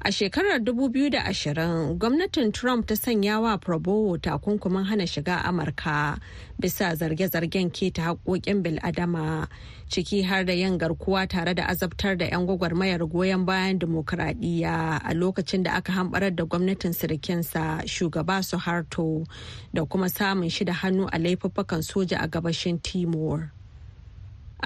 A 0.05 0.11
shekarar 0.11 0.59
2020, 0.59 1.95
gwamnatin 1.97 2.51
Trump 2.51 2.87
ta 2.87 2.93
sanya 2.95 3.39
wa 3.41 3.57
Prabowo 3.57 4.17
takunkumin 4.17 4.83
hana 4.85 5.07
shiga 5.07 5.45
Amurka 5.45 6.19
bisa 6.59 6.95
zarge-zargen 6.95 7.71
keta 7.71 8.01
haƙoƙin 8.11 8.61
bil'adama 8.63 9.47
ciki 9.89 10.21
har 10.25 10.43
da 10.43 10.51
yin 10.53 10.77
garkuwa 10.77 11.25
tare 11.29 11.53
da 11.55 11.63
azabtar 11.67 12.17
da 12.17 12.25
'yan 12.25 12.45
gwagwarmayar 12.45 13.07
goyon 13.09 13.45
bayan 13.45 13.79
dimokuraɗiyya 13.79 14.99
a 15.05 15.13
lokacin 15.13 15.63
da 15.63 15.71
aka 15.77 15.93
hambarar 15.93 16.35
da 16.35 16.43
gwamnatin 16.43 16.91
sirikinsa 16.93 17.87
shugaba 17.87 18.43
Suharto 18.43 19.25
da 19.73 19.85
kuma 19.85 20.09
samun 20.09 20.51
shi 20.51 20.65
da 20.65 20.73
hannu 20.73 21.07
a 21.13 21.17
laifuffukan 21.17 21.79
soja 21.81 22.19
a 22.21 22.27
gabashin 22.27 22.81
Timor. 22.83 23.53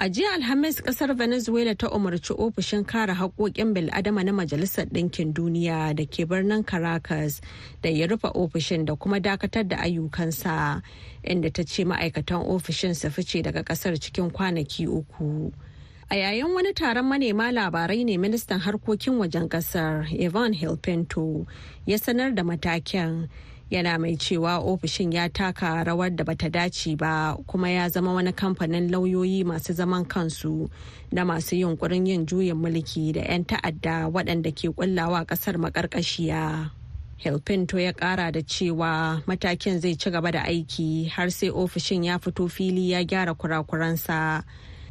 A 0.00 0.08
jiya 0.08 0.32
Alhamis 0.34 0.80
ƙasar 0.80 1.16
Venezuela 1.16 1.74
ta 1.74 1.88
umarci 1.88 2.32
ofishin 2.38 2.86
kare 2.86 3.12
haƙoƙin 3.14 3.74
bil'adama 3.74 4.24
na 4.24 4.30
Majalisar 4.32 4.86
Ɗinkin 4.86 5.32
Duniya 5.34 5.92
da 5.96 6.04
ke 6.06 6.24
birnin 6.24 6.62
Caracas 6.64 7.40
da 7.82 7.88
ya 7.90 8.06
rufe 8.06 8.30
ofishin 8.32 8.84
da 8.84 8.94
kuma 8.94 9.18
dakatar 9.18 9.66
da 9.66 9.76
ayyukansa 9.78 10.82
inda 11.24 11.52
ta 11.52 11.64
ce 11.64 11.82
ma'aikatan 11.82 12.46
ofishin 12.46 12.94
su 12.94 13.10
fice 13.10 13.42
daga 13.42 13.64
ƙasar 13.64 13.98
cikin 13.98 14.30
kwanaki 14.30 14.86
uku. 14.86 15.50
A 16.08 16.14
yayin 16.14 16.54
wani 16.54 16.72
taron 16.74 17.04
manema 17.04 17.50
labarai 17.50 18.04
ne 18.04 18.16
ministan 18.18 18.60
harkokin 18.60 19.18
wajen 19.18 19.48
ƙasar 19.48 20.06
Ivan 20.16 20.52
Hilpinto 20.54 21.44
ya 21.86 21.96
sanar 21.98 22.32
da 22.36 22.44
matakin. 22.44 23.28
Yana 23.70 23.98
mai 23.98 24.16
cewa 24.16 24.58
ofishin 24.58 25.12
ya 25.12 25.28
taka 25.28 25.84
rawar 25.84 26.10
da 26.16 26.24
bata 26.24 26.48
dace 26.50 26.96
ba 26.96 27.36
kuma 27.46 27.70
ya 27.70 27.88
zama 27.88 28.12
wani 28.14 28.32
kamfanin 28.32 28.90
lauyoyi 28.90 29.44
masu 29.44 29.72
zaman 29.72 30.04
kansu 30.04 30.70
da 31.12 31.24
masu 31.24 31.56
yunkurin 31.56 32.06
yin 32.06 32.26
juyin 32.26 32.56
mulki 32.56 33.12
da 33.12 33.20
'yan 33.20 33.44
ta'adda 33.44 34.08
waɗanda 34.08 34.52
ke 34.54 34.68
kullawa 34.72 35.24
ƙasar 35.26 35.56
maƙarƙashiya. 35.60 36.70
Hilpinto 37.18 37.78
ya 37.82 37.92
ƙara 37.92 38.32
da 38.32 38.40
cewa 38.40 39.22
matakin 39.26 39.80
zai 39.80 39.96
ci 39.96 40.10
gaba 40.10 40.30
da 40.32 40.42
aiki 40.46 41.08
har 41.10 41.30
sai 41.30 41.50
ofishin 41.50 42.04
ya 42.04 42.18
fito 42.18 42.48
fili 42.48 42.90
ya 42.90 43.02
gyara 43.04 43.34
kurakuransa. 43.34 44.44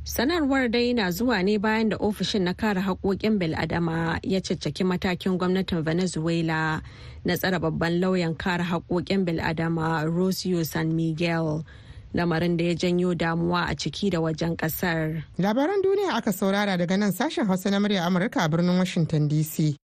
Sanarwar 0.08 0.72
dai 0.72 0.94
na 0.96 1.12
zuwa 1.12 1.44
ne 1.44 1.58
bayan 1.60 1.90
da 1.90 1.98
ofishin 2.00 2.42
na 2.44 2.54
kare 2.54 2.80
haƙoƙin 2.82 3.38
bil'adama 3.40 4.20
ya 4.24 4.40
caccaki 4.40 4.84
matakin 4.88 5.38
gwamnatin 5.38 5.84
venezuela 5.84 6.82
na 7.26 7.36
tsara 7.38 7.60
babban 7.60 8.00
lauyan 8.00 8.34
kare 8.38 8.64
haƙoƙin 8.64 9.26
bil'adama 9.28 10.06
rocio 10.08 10.64
san 10.66 10.96
miguel 10.96 11.66
lamarin 12.16 12.56
da 12.58 12.64
ya 12.64 12.74
janyo 12.74 13.14
damuwa 13.20 13.68
a 13.68 13.76
ciki 13.76 14.10
da 14.10 14.20
wajen 14.24 14.56
ƙasar. 14.56 15.24
labaran 15.38 15.84
duniya 15.84 16.16
aka 16.16 16.32
saurara 16.32 16.78
daga 16.80 16.98
nan 16.98 17.12
sashen 17.12 17.46
hausa 17.46 17.70
na 17.70 17.80
murya 17.80 18.08
amurka 18.08 18.46
a 18.46 18.50
birnin 18.50 18.78
washington 18.80 19.28
dc 19.28 19.76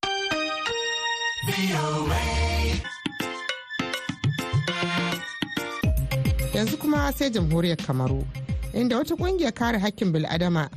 yanzu 6.56 6.78
kuma 6.80 7.12
sai 7.12 7.28
jamhuriyar 7.30 7.78
kamaru 7.84 8.24
inda 8.74 8.98
wata 8.98 9.16
ƙungiyar 9.16 9.54
kare 9.54 9.78
hakkin 9.80 10.12
bil'adama 10.14 10.70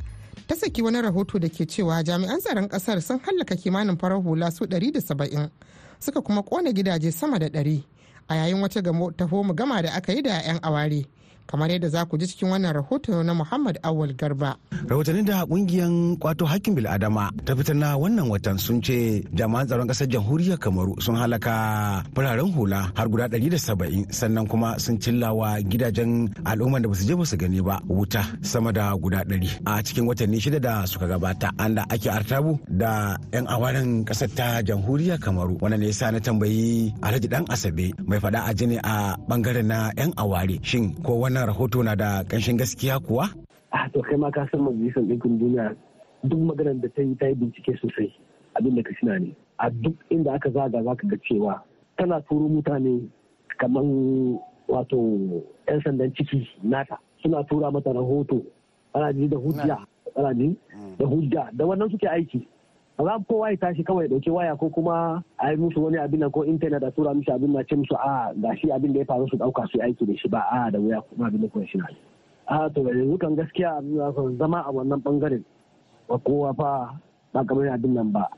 ta 0.46 0.54
saki 0.54 0.82
wani 0.82 1.00
rahoto 1.02 1.38
da 1.38 1.48
ke 1.48 1.66
cewa 1.66 2.02
jami'an 2.04 2.40
tsaron 2.40 2.68
ƙasar 2.68 3.00
sun 3.02 3.18
hallaka 3.18 3.56
kimanin 3.56 3.96
farar 3.98 4.20
hula 4.22 4.50
su 4.50 4.64
170 4.64 5.50
suka 5.98 6.20
kuma 6.20 6.42
kona 6.42 6.72
gidaje 6.72 7.12
sama 7.12 7.38
da 7.38 7.46
100 7.48 7.82
a 8.28 8.34
yayin 8.34 8.60
wata 8.62 8.82
taho 9.16 9.42
mu 9.44 9.54
gama 9.54 9.82
da 9.82 9.92
aka 9.94 10.12
yi 10.12 10.22
da 10.22 10.40
'yan 10.42 10.58
aware. 10.62 11.04
Kamar 11.46 11.70
yadda 11.70 11.88
za 11.88 12.04
ku 12.04 12.18
ji 12.18 12.26
cikin 12.26 12.50
wannan 12.50 12.74
rahoto 12.74 13.22
na 13.22 13.32
muhammad 13.34 13.78
awal 13.82 14.12
garba. 14.14 14.56
Rahotanni 14.90 15.22
da 15.24 15.46
ƙungiyar 15.46 16.18
kwato 16.18 16.44
hakkin 16.46 16.74
bil'adama 16.74 17.30
ta 17.46 17.54
fitar 17.56 17.76
na 17.78 17.96
wannan 17.96 18.28
watan 18.30 18.58
sun 18.58 18.82
ce 18.82 19.22
jami'an 19.34 19.66
tsaron 19.66 19.86
ƙasar 19.88 20.06
jamhuriyar 20.10 20.58
kamaru 20.58 20.94
sun 21.00 21.16
halaka 21.16 22.02
fararen 22.14 22.50
hula 22.54 22.90
har 22.94 23.06
guda 23.08 23.28
170 23.30 24.10
sannan 24.10 24.46
kuma 24.50 24.78
sun 24.78 24.98
cillawa 24.98 25.58
gidajen 25.62 26.28
al'umman 26.44 26.82
da 26.82 26.88
ba 26.90 26.94
su 26.98 27.04
je 27.06 27.14
ba 27.14 27.24
su 27.26 27.36
gani 27.36 27.60
ba 27.62 27.78
wuta 27.88 28.22
sama 28.42 28.72
da 28.72 28.94
guda 28.98 29.22
100 29.24 29.62
a 29.66 29.82
cikin 29.86 30.06
watanni 30.08 30.38
shida 30.42 30.58
da 30.60 30.82
suka 30.86 31.06
gabata 31.06 31.50
an 31.62 31.74
da 31.78 31.82
ake 31.94 32.10
artabu 32.10 32.58
da 32.68 33.16
'yan 33.32 33.46
awarin 33.46 34.04
ƙasar 34.08 34.28
ta 34.38 34.48
jamhuriyar 34.66 35.18
kamaru. 35.22 35.54
Wannan 35.62 35.80
ne 35.80 35.86
yasa 35.90 36.10
na 36.12 36.18
tambayi 36.20 36.90
alhaji 37.02 37.28
dan 37.30 37.44
asabe 37.54 37.92
mai 38.08 38.18
fada 38.22 38.40
a 38.48 38.52
jini 38.58 38.78
a 38.82 39.16
ɓangaren 39.28 39.66
na 39.70 39.78
'yan 39.98 40.12
aware 40.22 40.56
shin 40.62 40.94
ko 41.04 41.12
wannan 41.36 41.48
rahoto 41.52 41.82
na 41.84 41.94
da 41.94 42.24
ƙanshin 42.24 42.56
gaskiya 42.56 42.98
kuwa? 42.98 43.28
A 43.72 43.88
to 43.92 44.00
kai 44.02 44.16
ma 44.16 44.30
ka 44.30 44.48
san 44.50 44.60
majalisar 44.60 45.02
ɗinkin 45.04 45.38
duniya 45.38 45.76
duk 46.24 46.38
maganar 46.40 46.80
da 46.80 46.88
ta 46.88 47.02
yi 47.02 47.14
ta 47.16 47.26
yi 47.28 47.34
bincike 47.34 47.76
sosai 47.80 48.08
abin 48.56 48.74
da 48.74 48.82
ka 48.82 48.90
shina 49.00 49.18
ne. 49.20 49.36
A 49.58 49.70
duk 49.70 49.94
inda 50.10 50.32
aka 50.34 50.50
zaga 50.50 50.82
za 50.82 50.94
ka 50.96 51.06
ga 51.06 51.16
cewa 51.28 51.60
tana 51.98 52.20
turo 52.28 52.48
mutane 52.48 53.08
kamar 53.60 53.84
wato 54.68 54.96
'yan 55.68 55.80
sandan 55.84 56.12
ciki 56.16 56.48
nata 56.62 56.96
suna 57.22 57.44
tura 57.44 57.70
mata 57.70 57.92
rahoto 57.92 58.40
ana 58.94 59.12
ji 59.12 59.28
da 59.28 59.36
hujja 59.36 59.76
ana 60.16 60.34
ji 60.34 60.56
da 60.98 61.04
hujja 61.06 61.50
da 61.52 61.64
wannan 61.66 61.90
suke 61.90 62.08
aiki 62.08 62.48
za 63.04 63.18
kowa 63.28 63.50
ya 63.50 63.56
tashi 63.56 63.84
kawai 63.84 64.08
ɗauke 64.08 64.30
waya 64.32 64.56
ko 64.56 64.68
kuma 64.70 65.22
a 65.38 65.50
yi 65.50 65.56
musu 65.56 65.84
wani 65.84 65.98
abin 65.98 66.30
ko 66.30 66.44
intanet 66.44 66.82
a 66.82 66.90
tura 66.90 67.14
musu 67.14 67.32
abin 67.32 67.52
na 67.52 67.62
ce 67.62 67.76
musu 67.76 67.94
a 67.94 68.32
ga 68.36 68.54
shi 68.56 68.72
abin 68.72 68.92
da 68.92 68.98
ya 69.00 69.04
faru 69.04 69.28
su 69.28 69.36
ɗauka 69.36 69.68
su 69.68 69.78
aiki 69.82 70.06
da 70.06 70.16
shi 70.16 70.28
ba 70.28 70.40
a 70.50 70.70
da 70.70 70.78
wuya 70.78 71.00
kuma 71.02 71.26
abin 71.28 71.40
da 71.42 71.48
kuma 71.48 71.66
shi 71.66 71.78
na 71.78 71.86
a 72.46 72.70
to 72.70 72.82
da 72.84 72.90
yanzu 72.90 73.18
kan 73.18 73.36
gaskiya 73.36 73.82
zama 74.38 74.62
a 74.64 74.72
wannan 74.72 75.00
ɓangaren 75.04 75.44
ba 76.08 76.18
kowa 76.18 76.54
fa 76.54 76.96
ba 77.32 77.44
kamar 77.44 77.68
abin 77.68 77.94
nan 77.94 78.12
ba. 78.12 78.28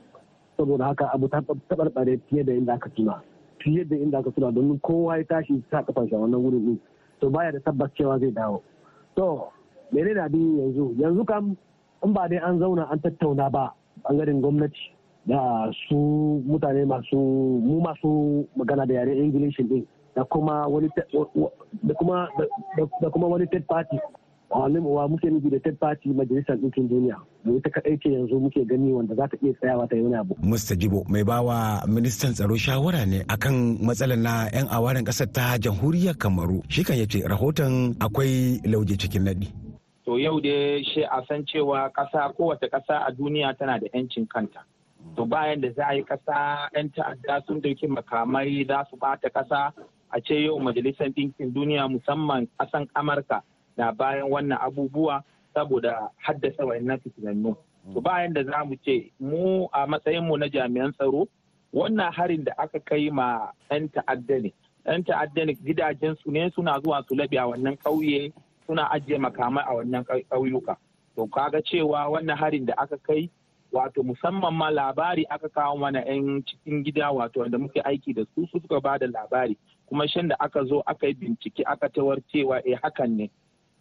Saboda 0.57 0.85
haka 0.91 1.07
abu 1.13 1.29
ta 1.29 1.39
tabarbare 1.69 2.19
fiye 2.27 2.43
da 2.43 2.51
inda 2.53 2.73
aka 2.73 2.89
tuna 2.89 3.21
fiye 3.63 3.85
da 3.87 3.95
inda 3.95 4.19
aka 4.19 4.31
tuna 4.31 4.51
domin 4.51 4.79
kowa 4.81 5.17
ya 5.17 5.23
tashi 5.23 5.63
sa 5.71 5.83
kafan 5.83 6.09
shi 6.09 6.15
a 6.15 6.19
wannan 6.19 6.41
wurin 6.43 6.65
din 6.65 6.79
to 7.21 7.29
baya 7.29 7.51
da 7.51 7.59
tabbas 7.59 7.91
cewa 7.95 8.19
zai 8.19 8.31
dawo. 8.31 8.59
To 9.15 9.47
menene 9.93 10.19
abin 10.19 10.57
yanzu? 10.59 10.95
Yanzu 10.99 11.23
kam 11.25 11.55
in 12.03 12.11
ba 12.13 12.27
dai 12.27 12.37
an 12.43 12.59
zauna 12.59 12.91
an 12.91 12.99
tattauna 12.99 13.47
ba 13.51 13.71
ɓangaren 14.09 14.41
gwamnati 14.41 14.79
da 15.25 15.69
su 15.87 15.95
mutane 16.47 16.85
masu 16.85 17.17
mu 17.61 17.81
masu 17.81 18.45
magana 18.57 18.85
da 18.85 18.93
yaren 18.93 19.23
ingilishin 19.25 19.67
din 19.69 19.85
da 20.15 20.23
kuma 20.23 20.67
wani 20.67 20.89
da 21.83 23.09
kuma 23.09 23.27
wani 23.27 23.45
third 23.47 23.65
party 23.67 23.97
wa 24.49 25.07
muke 25.07 25.29
nufi 25.29 25.49
da 25.49 25.59
third 25.59 25.77
party 25.79 26.09
majalisar 26.09 26.55
ɗinkin 26.57 26.89
duniya 26.89 27.15
da 27.45 27.51
ita 27.53 27.69
kaɗai 27.69 27.97
ce 28.01 28.09
yanzu 28.09 28.39
muke 28.39 28.65
gani 28.65 28.91
wanda 28.93 29.15
za 29.15 29.27
ta 29.27 29.37
iya 29.43 29.53
tsayawa 29.53 29.87
ta 29.87 29.95
yi 29.95 30.01
wani 30.01 30.15
abu. 30.15 30.35
Mr. 30.41 30.75
Jibo 30.77 31.05
mai 31.09 31.23
bawa 31.23 31.83
ministan 31.87 32.33
tsaro 32.33 32.55
shawara 32.57 33.05
ne 33.05 33.21
akan 33.29 33.77
matsalar 33.85 34.17
na 34.17 34.49
'yan 34.53 34.65
awarin 34.73 35.05
ƙasar 35.05 35.29
ta 35.31 35.57
jamhuriyar 35.61 36.17
Kamaru 36.17 36.63
shi 36.67 36.83
kan 36.83 36.97
ya 36.97 37.05
ce 37.05 37.21
rahoton 37.21 37.93
akwai 38.01 38.57
lauje 38.65 38.97
cikin 38.97 39.23
naɗi. 39.29 39.68
To 40.09 40.17
yau 40.17 40.39
da 40.41 40.81
shi 40.83 41.03
a 41.05 41.21
san 41.27 41.45
cewa 41.45 41.89
ƙasa 41.93 42.33
kowace 42.35 42.67
ƙasa 42.69 43.05
a 43.07 43.11
duniya 43.11 43.53
tana 43.57 43.79
da 43.79 43.87
'yancin 43.93 44.25
kanta. 44.27 44.65
To 45.15 45.25
bayan 45.25 45.61
da 45.61 45.69
za 45.71 45.85
a 45.85 45.93
yi 45.93 46.03
ƙasa 46.03 46.69
'yan 46.73 46.89
ta'adda 46.89 47.45
sun 47.45 47.61
ɗauki 47.61 47.85
makamai 47.87 48.67
za 48.67 48.85
su 48.89 48.97
bata 48.97 49.29
ƙasa. 49.29 49.71
A 50.11 50.19
ce 50.21 50.33
yau 50.45 50.57
majalisar 50.59 51.13
ɗinkin 51.13 51.53
duniya 51.53 51.85
musamman 51.87 52.47
ƙasan 52.59 52.87
amurka 52.95 53.41
na 53.77 53.91
bayan 53.91 54.25
wannan 54.31 54.57
abubuwa 54.57 55.21
saboda 55.53 56.09
haddasa 56.25 56.65
wayannan 56.65 56.97
fitinannu. 57.05 57.55
To 57.93 58.01
bayan 58.01 58.33
da 58.33 58.43
za 58.43 58.65
mu 58.65 58.75
ce 58.83 59.11
mu 59.19 59.67
a 59.73 59.85
matsayinmu 59.85 60.39
na 60.39 60.47
jami'an 60.49 60.91
tsaro 60.97 61.27
wannan 61.73 62.11
harin 62.13 62.43
da 62.43 62.53
aka 62.57 62.79
kai 62.79 63.09
ma 63.11 63.51
'yan 63.69 63.89
ta'adda 63.89 64.41
ne. 64.41 64.53
'yan 64.87 65.03
ta'adda 65.03 65.45
ne 65.45 65.53
gidajensu 65.53 66.31
ne 66.31 66.49
suna 66.49 66.79
zuwa 66.81 67.05
su 67.07 67.13
labe 67.15 67.37
a 67.37 67.45
wannan 67.45 67.77
ƙauye. 67.77 68.33
Suna 68.69 68.91
ajiye 68.91 69.17
makamai 69.17 69.63
a 69.67 69.73
wannan 69.73 70.03
ƙauyuka. 70.29 70.77
To 71.15 71.27
kaga 71.27 71.61
cewa 71.61 72.05
wannan 72.09 72.37
harin 72.37 72.65
da 72.65 72.73
aka 72.77 72.97
kai 72.97 73.29
wato 73.73 74.03
musamman 74.03 74.53
ma 74.53 74.69
labari 74.69 75.25
aka 75.29 75.49
kawo 75.49 75.77
mana 75.77 76.05
'yan 76.05 76.43
cikin 76.45 76.83
gida 76.85 77.09
wato 77.11 77.39
wanda 77.41 77.57
muke 77.57 77.81
aiki 77.81 78.13
da 78.13 78.23
su 78.35 78.45
suka 78.51 78.79
ba 78.79 78.97
da 78.99 79.07
labari. 79.07 79.57
Kuma 79.89 80.07
shan 80.07 80.27
da 80.27 80.35
aka 80.39 80.63
zo 80.65 80.83
aka 80.85 81.07
yi 81.07 81.13
bincike 81.13 81.63
aka 81.65 81.89
tawar 81.89 82.21
cewa 82.31 82.61
eh 82.65 82.77
hakan 82.83 83.17
ne. 83.17 83.29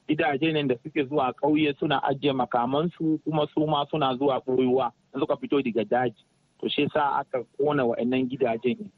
Gidaje 0.08 0.52
ne 0.52 0.62
da 0.66 0.74
suke 0.82 1.04
zuwa 1.04 1.32
ƙauye 1.36 1.76
suna 1.78 2.00
ajiye 2.02 2.32
makamansu 2.32 3.20
kuma 3.24 3.46
su 3.54 3.66
ma 3.66 3.84
suna 3.90 4.16
zuwa 4.16 4.40
ɓoyuwa 4.40 4.90
suka 5.20 5.36
fito 5.36 5.62
daga 5.62 5.84
daji. 5.84 6.24
To 6.60 6.68
shi 6.68 6.88
sa 6.94 7.20
aka 7.20 7.44
kona 7.60 7.84
wa'annan 7.84 8.24
gidajen. 8.28 8.88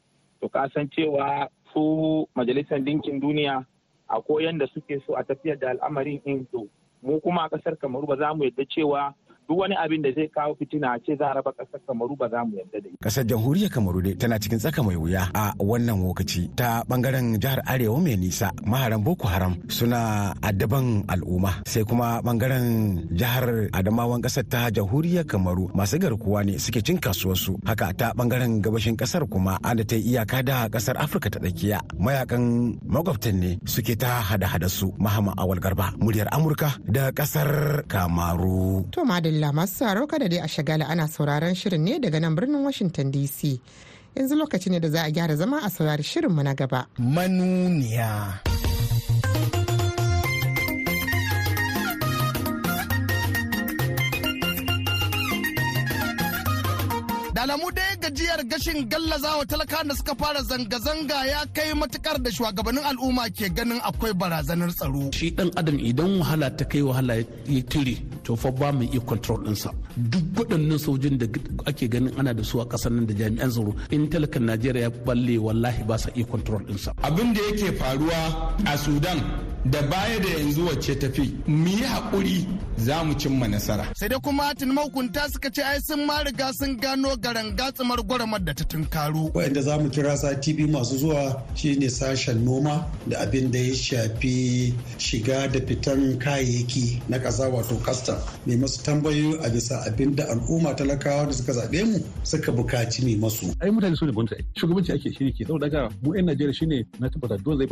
To 0.40 0.48
ka 0.48 0.68
san 0.72 0.86
cewa 0.88 1.48
su 1.74 2.28
majalisar 2.36 2.78
dinkin 2.78 3.20
duniya 3.20 3.66
a 4.10 4.20
koyan 4.22 4.58
da 4.58 4.66
suke 4.74 5.00
so 5.06 5.14
a 5.16 5.24
tafiyar 5.24 5.58
da 5.58 5.70
al'amarin 5.70 6.20
in 6.24 6.46
to 6.52 6.66
mu 7.02 7.20
kuma 7.20 7.42
a 7.44 7.48
ƙasar 7.48 7.76
kamaru 7.78 8.06
ba 8.06 8.16
za 8.16 8.34
mu 8.34 8.44
yadda 8.44 8.64
cewa 8.68 9.14
duk 9.50 9.58
wani 9.58 9.74
abin 9.74 9.98
da 10.02 10.10
zai 10.14 10.28
kawo 10.30 10.54
fitina 10.54 10.94
ce 11.02 11.16
za 11.18 11.26
a 11.30 11.34
raba 11.34 11.50
ƙasar 11.58 11.80
kamaru 11.82 12.14
ba 12.16 12.28
za 12.30 12.44
mu 12.46 12.54
yarda 12.54 12.78
da 12.78 12.86
ita. 12.88 12.98
Kasar 13.02 13.24
jamhuriyar 13.26 13.70
kamaru 13.74 13.98
dai 14.02 14.14
tana 14.14 14.38
cikin 14.38 14.58
tsaka 14.62 14.78
mai 14.86 14.94
wuya 14.94 15.26
a 15.34 15.50
wannan 15.58 15.98
lokaci 16.06 16.54
ta 16.54 16.86
ɓangaren 16.86 17.34
jihar 17.42 17.58
arewa 17.66 17.98
mai 17.98 18.14
nisa. 18.16 18.54
Maharan 18.62 19.02
boko 19.02 19.26
haram 19.26 19.58
suna 19.66 20.30
addaban 20.38 21.02
al'umma 21.10 21.50
sai 21.66 21.82
kuma 21.82 22.22
ɓangaren 22.22 22.66
jihar 23.10 23.66
adamawan 23.74 24.22
ƙasar 24.22 24.46
ta 24.46 24.70
jamhuriyar 24.70 25.26
kamaru. 25.26 25.66
Masu 25.74 25.98
garkuwa 25.98 26.44
ne 26.46 26.54
suke 26.58 26.78
cin 26.86 26.98
kasuwarsu. 27.02 27.58
Haka 27.66 27.90
ta 27.98 28.06
ɓangaren 28.14 28.62
gabashin 28.62 28.94
ƙasar 28.96 29.26
kuma 29.26 29.58
an 29.66 29.76
da 29.78 29.84
ta 29.84 29.96
yi 29.98 30.14
iyaka 30.14 30.42
da 30.46 30.68
ƙasar 30.70 30.94
afirka 30.94 31.26
ta 31.30 31.38
tsakiya. 31.42 31.82
Mayakan 31.98 32.78
makwabtan 32.86 33.34
ne 33.42 33.50
suke 33.66 33.98
ta 33.98 34.22
hada-hada 34.30 34.68
su 34.70 34.94
mahama 34.98 35.34
awal 35.42 35.58
garba 35.58 35.90
muryar 35.98 36.30
amurka 36.30 36.70
da 36.86 37.10
ƙasar 37.10 37.82
kamaru. 37.90 38.86
To 38.94 39.02
madalla. 39.02 39.39
Masu 39.48 39.74
sauraro 39.80 40.06
kada 40.06 40.28
dai 40.28 40.38
a 40.44 40.48
shagala 40.48 40.84
ana 40.92 41.08
sauraron 41.08 41.54
shirin 41.56 41.80
ne 41.80 41.98
daga 41.98 42.20
nan 42.20 42.36
birnin 42.36 42.62
Washington 42.64 43.10
DC. 43.10 43.58
Yanzu 44.16 44.36
lokaci 44.36 44.68
ne 44.70 44.78
da 44.80 44.88
za 44.88 45.00
a 45.08 45.10
gyara 45.10 45.36
zama 45.36 45.58
a 45.64 45.70
saurari 45.70 46.04
shirinmu 46.04 46.42
na 46.44 46.52
gaba. 46.54 46.86
Manuniya. 47.00 48.59
Da 57.40 57.44
alamu 57.44 57.70
dai 57.72 57.96
gajiyar 58.02 58.40
gashin 58.50 58.84
gallazawa 58.88 59.46
talaka 59.46 59.78
da 59.88 59.94
suka 59.96 60.14
fara 60.14 60.42
zanga-zanga 60.42 61.18
ya 61.26 61.40
kai 61.56 61.72
matuƙar 61.74 62.18
da 62.22 62.30
shugabannin 62.30 62.84
al'umma 62.84 63.24
ke 63.32 63.48
ganin 63.56 63.80
akwai 63.80 64.12
barazanar 64.12 64.68
tsaro. 64.76 65.08
Shi 65.12 65.30
dan 65.30 65.48
adam 65.56 65.78
idan 65.80 66.20
wahala 66.20 66.50
ta 66.58 66.64
kai 66.70 66.82
wahala 66.82 67.14
ya 67.48 67.62
tire 67.70 67.96
to 68.24 68.36
fa 68.36 68.50
ba 68.52 68.72
mu 68.72 68.82
iya 68.84 69.00
control 69.00 69.38
ɗinsa. 69.46 69.70
Duk 69.96 70.24
waɗannan 70.36 70.78
sojin 70.78 71.16
da 71.20 71.26
ake 71.66 71.88
ganin 71.88 72.12
ana 72.18 72.34
da 72.34 72.42
su 72.44 72.60
a 72.60 72.66
ƙasar 72.68 72.92
nan 72.92 73.06
da 73.06 73.14
jami'an 73.14 73.48
tsaro 73.50 73.72
in 73.90 74.08
talakan 74.12 74.44
Najeriya 74.50 74.82
ya 74.82 74.90
balle 74.90 75.38
wallahi 75.38 75.82
ba 75.88 75.96
sa 75.98 76.10
iya 76.14 76.26
control 76.26 76.60
ɗinsa. 76.68 76.92
Abin 77.02 77.32
da 77.32 77.40
yake 77.40 77.72
faruwa 77.80 78.20
a 78.66 78.76
Sudan 78.76 79.18
da 79.64 79.82
baya 79.82 80.18
da 80.20 80.28
yanzu 80.28 80.66
wacce 80.66 80.94
tafi 80.94 81.32
mu 81.46 81.68
yi 81.68 81.84
haƙuri 81.84 82.46
za 82.76 83.04
mu 83.04 83.14
cimma 83.14 83.46
nasara. 83.48 83.84
Sai 83.96 84.08
dai 84.08 84.18
kuma 84.20 84.54
tun 84.58 84.72
mahukunta 84.72 85.28
suka 85.32 85.50
ce 85.50 85.62
ai 85.62 85.78
sun 85.80 86.06
ma 86.06 86.22
riga 86.24 86.48
sun 86.58 86.76
gano 86.80 87.16
garan 87.30 87.54
gatsumar 87.56 87.98
gwaramar 88.02 88.40
da 88.44 88.52
ta 88.54 88.64
tunkaro. 88.64 89.30
Wa'anda 89.34 89.62
za 89.62 89.78
mu 89.78 89.88
kira 89.90 90.16
sati 90.16 90.52
biyu 90.54 90.68
masu 90.68 90.98
zuwa 90.98 91.42
shine 91.54 91.90
sashen 91.90 92.44
noma 92.44 92.86
da 93.06 93.18
abin 93.20 93.50
da 93.52 93.58
ya 93.58 93.74
shafi 93.74 94.74
shiga 94.98 95.48
da 95.48 95.60
fitan 95.60 96.18
kayayyaki 96.18 97.02
na 97.08 97.18
ƙasa 97.18 97.46
wato 97.52 97.76
kasta 97.86 98.18
mai 98.46 98.56
masu 98.56 98.82
tambayoyi 98.82 99.38
a 99.44 99.48
bisa 99.50 99.78
abin 99.86 100.16
da 100.16 100.24
al'umma 100.26 100.74
talakawa 100.74 101.26
da 101.26 101.32
suka 101.32 101.52
zaɓe 101.52 101.84
mu 101.86 101.98
suka 102.24 102.52
buƙaci 102.52 103.04
mai 103.04 103.14
masu. 103.16 103.54
Ai 103.60 103.70
mutane 103.70 103.96
su 103.96 104.06
ne 104.06 104.12
gwamnati 104.12 104.44
shugabanci 104.58 104.92
ake 104.92 105.12
shi 105.14 105.30
ke 105.32 105.44
saboda 105.46 105.66
haka 105.70 105.94
mu 106.02 106.14
'yan 106.14 106.26
Najeriya 106.26 106.54
shine 106.54 106.86
na 106.98 107.08
tabbata 107.08 107.38
dole 107.38 107.66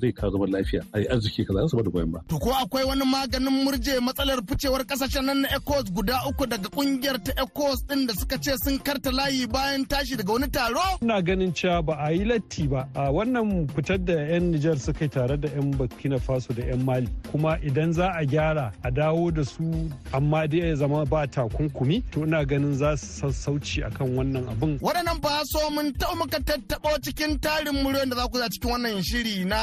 zai 0.00 0.12
kawo 0.12 0.30
zaman 0.32 0.50
lafiya 0.54 0.82
ai 0.94 1.04
arziki 1.10 1.44
kaza 1.44 1.68
su 1.68 1.76
ba 1.76 1.82
da 1.82 1.90
goyon 1.90 2.12
ba. 2.12 2.20
To 2.28 2.38
ko 2.38 2.50
akwai 2.54 2.84
wani 2.86 3.02
maganin 3.04 3.64
murje 3.64 3.98
matsalar 4.00 4.38
ficewar 4.46 4.86
ƙasashen 4.86 5.24
nan 5.26 5.40
na 5.42 5.48
ECOWAS 5.58 5.90
guda 5.92 6.22
uku 6.30 6.46
daga 6.46 6.68
ƙungiyar 6.70 7.18
ta 7.24 7.32
ECOWAS 7.42 7.86
din 7.88 8.06
da 8.06 8.14
suka 8.14 8.38
ce 8.38 8.54
sun 8.62 8.78
karta 9.00 9.16
layi 9.16 9.46
bayan 9.46 9.84
tashi 9.84 10.16
daga 10.16 10.32
wani 10.32 10.48
taro? 10.50 10.98
Ina 11.02 11.22
ganin 11.22 11.52
cewa 11.52 11.82
ba 11.86 11.96
a 11.98 12.10
yi 12.12 12.24
latti 12.24 12.68
ba. 12.68 12.88
A 12.94 13.10
wannan 13.12 13.68
fitar 13.74 13.98
da 13.98 14.12
'yan 14.12 14.52
Nijar 14.52 14.78
suka 14.78 15.04
yi 15.04 15.08
tare 15.08 15.36
da 15.40 15.48
'yan 15.48 15.72
Burkina 15.72 16.18
Faso 16.20 16.52
da 16.54 16.62
'yan 16.62 16.84
Mali. 16.84 17.08
Kuma 17.30 17.58
idan 17.62 17.92
za 17.92 18.12
a 18.12 18.24
gyara 18.26 18.72
a 18.84 18.90
dawo 18.90 19.30
da 19.34 19.42
su 19.44 19.90
amma 20.12 20.46
dai 20.48 20.58
ya 20.68 20.74
zama 20.76 21.04
ba 21.06 21.26
takunkumi 21.26 22.02
to 22.10 22.24
ina 22.26 22.44
ganin 22.44 22.74
za 22.74 22.96
su 22.96 23.06
sassauci 23.06 23.82
akan 23.84 24.16
wannan 24.16 24.48
abin. 24.52 24.78
Waɗannan 24.80 25.20
ba 25.22 25.40
so 25.44 25.70
mun 25.70 25.92
taɓa 25.92 26.16
muka 26.18 26.38
tattaɓo 26.40 26.90
cikin 27.04 27.38
tarin 27.40 27.74
muryoyin 27.82 28.10
da 28.10 28.16
za 28.16 28.28
ku 28.28 28.38
za 28.38 28.48
cikin 28.48 28.70
wannan 28.70 29.02
shiri 29.02 29.44
na 29.44 29.60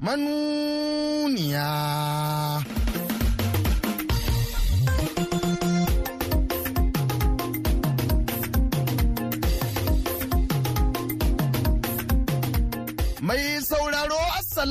manuniya. 0.00 1.68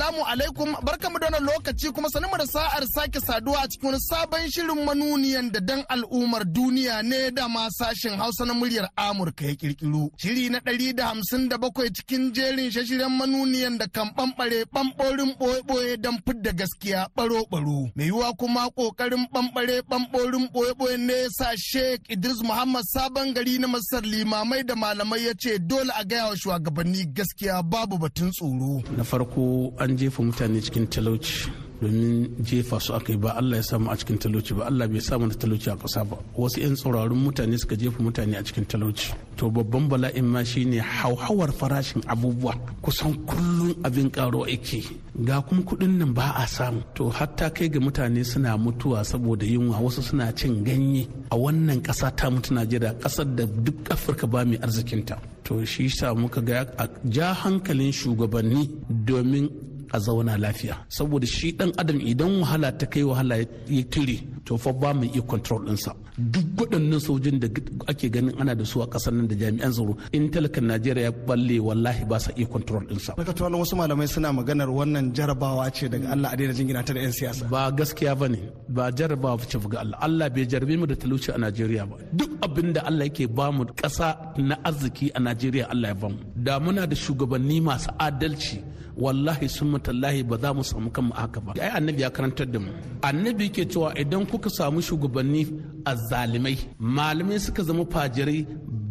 Assalamu 0.02 0.26
alaikum 0.26 0.74
barkamu 0.82 1.18
da 1.18 1.26
wannan 1.26 1.44
lokaci 1.46 1.92
kuma 1.94 2.08
sanin 2.10 2.30
da 2.38 2.44
sa'ar 2.46 2.82
sake 2.94 3.20
saduwa 3.20 3.62
a 3.62 3.68
cikin 3.68 3.94
sabon 4.10 4.50
shirin 4.50 4.82
manuniyan 4.84 5.52
da 5.54 5.60
dan 5.60 5.84
al'ummar 5.88 6.42
duniya 6.44 7.02
ne 7.04 7.30
da 7.30 7.46
ma 7.48 7.68
sashen 7.70 8.18
Hausa 8.18 8.44
na 8.44 8.52
muryar 8.54 8.88
Amurka 8.96 9.44
ya 9.46 9.54
kirkiro. 9.54 10.10
Shiri 10.18 10.48
na 10.50 10.58
ɗari 10.58 10.92
da 10.96 11.06
hamsin 11.06 11.48
da 11.48 11.56
bakwai 11.58 11.90
cikin 11.94 12.32
jerin 12.34 12.70
shashiren 12.70 13.12
manuniyan 13.14 13.78
da 13.78 13.86
kan 13.86 14.08
ɓamɓare 14.16 14.64
ɓamɓorin 14.74 15.36
ɓoye-ɓoye 15.38 15.96
don 16.02 16.18
fidda 16.26 16.50
gaskiya 16.58 17.06
ɓaro-ɓaro. 17.16 17.92
Mai 17.94 18.06
yiwuwa 18.06 18.32
kuma 18.38 18.62
ƙoƙarin 18.76 19.24
ɓamɓare 19.32 19.76
ɓamɓorin 19.90 20.50
ɓoye-ɓoye 20.52 20.96
ne 20.98 21.28
sa 21.30 21.46
Sheikh 21.56 22.10
Idris 22.10 22.42
Muhammad 22.42 22.82
sabon 22.94 23.32
gari 23.34 23.58
na 23.60 23.68
Masar 23.68 24.02
limamai 24.02 24.66
da 24.66 24.74
malamai 24.74 25.26
ya 25.26 25.32
ce 25.38 25.58
dole 25.60 25.92
a 25.96 26.04
gaya 26.04 26.26
wa 26.26 26.34
shugabanni 26.34 27.06
gaskiya 27.14 27.62
babu 27.62 27.98
batun 27.98 28.30
tsoro. 28.32 28.82
Na 28.96 29.04
farko 29.04 29.72
an 29.78 29.91
jefa 29.96 30.22
mutane 30.22 30.60
cikin 30.60 30.86
talauci. 30.86 31.50
Domin 31.82 32.28
jefa 32.44 32.78
su 32.80 32.94
aka 32.94 33.12
yi 33.12 33.18
ba 33.18 33.34
Allah 33.36 33.56
ya 33.56 33.62
samu 33.62 33.90
a 33.90 33.96
cikin 33.96 34.16
talauci 34.18 34.54
ba. 34.54 34.66
Allah 34.70 34.86
bai 34.86 35.00
samu 35.00 35.26
da 35.28 35.34
talauci 35.34 35.68
a 35.68 35.74
ƙasa 35.76 36.04
ba. 36.08 36.16
Wasu 36.38 36.60
'yan 36.60 36.74
tsauraran 36.76 37.18
mutane 37.18 37.58
suka 37.58 37.74
jefa 37.76 37.98
mutane 37.98 38.38
a 38.38 38.42
cikin 38.46 38.64
talauci. 38.70 39.10
To 39.36 39.50
babban 39.50 39.88
bala'in 39.90 40.22
ma 40.24 40.44
shine 40.44 40.78
hauhawar 40.78 41.50
farashin 41.50 42.02
abubuwa. 42.06 42.54
Kusan 42.82 43.14
kullum 43.26 43.74
abin 43.82 44.10
karo 44.12 44.46
yake. 44.46 44.80
Ga 45.26 45.40
kuma 45.42 45.62
kuɗin 45.62 45.98
nan 45.98 46.12
ba 46.14 46.26
a 46.38 46.46
samu. 46.46 46.82
To 46.94 47.10
hatta 47.10 47.50
kai 47.50 47.66
ga 47.68 47.80
mutane 47.80 48.22
suna 48.24 48.56
mutuwa 48.56 49.02
saboda 49.04 49.44
yunwa. 49.44 49.82
Wasu 49.82 50.02
suna 50.02 50.30
cin 50.38 50.62
ganye. 50.62 51.08
A 51.32 51.36
wannan 51.36 51.82
ƙasa 51.82 52.14
ta 52.14 52.30
mutu 52.30 52.54
Najeriya 52.54 52.94
ƙasar 53.02 53.26
da 53.34 53.44
duk 53.44 53.90
Afirka 53.90 54.26
ba 54.30 54.44
mai 54.44 54.58
arzikinta. 54.58 55.18
To 55.44 55.64
shi 55.66 55.88
sa 55.88 56.14
muka 56.14 56.40
ga 56.40 56.62
a 56.78 56.86
ja 57.10 57.34
hankalin 57.34 57.90
shugabanni 57.90 58.70
domin 58.88 59.50
a 59.92 59.98
zauna 59.98 60.34
lafiya. 60.38 60.76
Saboda 60.88 61.26
shi 61.26 61.52
dan 61.58 61.70
adam 61.78 61.98
idan 62.00 62.32
wahala 62.42 62.68
ta 62.78 62.86
kai 62.92 63.02
wahala 63.10 63.36
ya 63.76 63.82
tire 63.92 64.18
to 64.46 64.56
fa 64.58 64.72
ba 64.72 64.90
mu 64.94 65.04
iya 65.04 65.22
control 65.22 65.62
ɗinsa. 65.68 65.92
Duk 66.32 66.46
waɗannan 66.58 67.00
sojin 67.06 67.36
da 67.42 67.48
ake 67.90 68.06
ganin 68.14 68.34
ana 68.40 68.54
da 68.54 68.64
su 68.70 68.76
a 68.82 68.86
ƙasar 68.92 69.12
nan 69.16 69.26
da 69.30 69.34
jami'an 69.42 69.72
tsaro 69.74 69.94
in 70.16 70.24
talakan 70.32 70.64
najeriya 70.68 71.04
ya 71.08 71.10
balle 71.26 71.56
wallahi 71.66 72.02
ba 72.10 72.18
sa 72.24 72.30
iya 72.36 72.46
control 72.54 72.84
ɗinsa. 72.90 73.10
daga 73.16 73.32
tuwalin 73.36 73.58
wasu 73.62 73.74
malamai 73.80 74.08
suna 74.12 74.28
maganar 74.38 74.68
wannan 74.78 75.06
jarabawa 75.16 75.64
ce 75.76 75.88
daga 75.92 76.08
allah 76.14 76.30
a 76.32 76.36
daina 76.38 76.52
jingina 76.58 76.82
ta 76.86 76.92
da 76.96 77.00
'yan 77.00 77.12
siyasa. 77.18 77.42
ba 77.52 77.70
gaskiya 77.78 78.12
ba 78.20 78.26
ne 78.28 78.38
ba 78.68 78.84
jarabawa 78.98 79.38
ce 79.50 79.58
ga 79.72 79.78
allah. 79.84 79.98
Allah 80.06 80.28
bai 80.34 80.44
jarabe 80.52 80.74
mu 80.78 80.86
da 80.86 80.94
talauci 80.96 81.28
a 81.30 81.38
najeriya 81.38 81.84
ba. 81.90 81.96
Duk 82.12 82.30
abin 82.46 82.72
da 82.74 82.80
allah 82.88 83.04
yake 83.08 83.24
ba 83.36 83.46
mu 83.56 83.64
ƙasa 83.80 84.08
na 84.48 84.56
arziki 84.68 85.06
a 85.14 85.20
najeriya 85.20 85.64
allah 85.72 85.88
ya 85.88 85.94
ba 85.94 86.08
mu. 86.08 86.18
Da 86.36 86.58
muna 86.60 86.86
da 86.86 86.94
shugabanni 86.96 87.60
masu 87.62 87.88
adalci 88.06 88.58
wallahi 88.96 89.48
sun 89.48 89.68
mutallahi 89.72 90.22
ba 90.28 90.36
za 90.42 90.50
mu 90.56 90.62
samu 90.64 90.90
kanmu 90.90 91.12
haka 91.20 91.40
ba. 91.44 91.52
Ai 91.60 91.70
annabi 91.78 92.02
ya 92.02 92.10
karantar 92.10 92.46
da 92.52 92.58
mu. 92.64 92.70
Annabi 93.08 93.46
ke 93.54 93.62
cewa 93.72 93.88
idan 94.02 94.24
kuka 94.30 94.50
samu 94.56 94.80
shugabanni 94.82 95.42
azzalimai 95.90 96.56
malamai 96.96 97.38
suka 97.44 97.62
zama 97.68 97.84
fajirai 97.92 98.40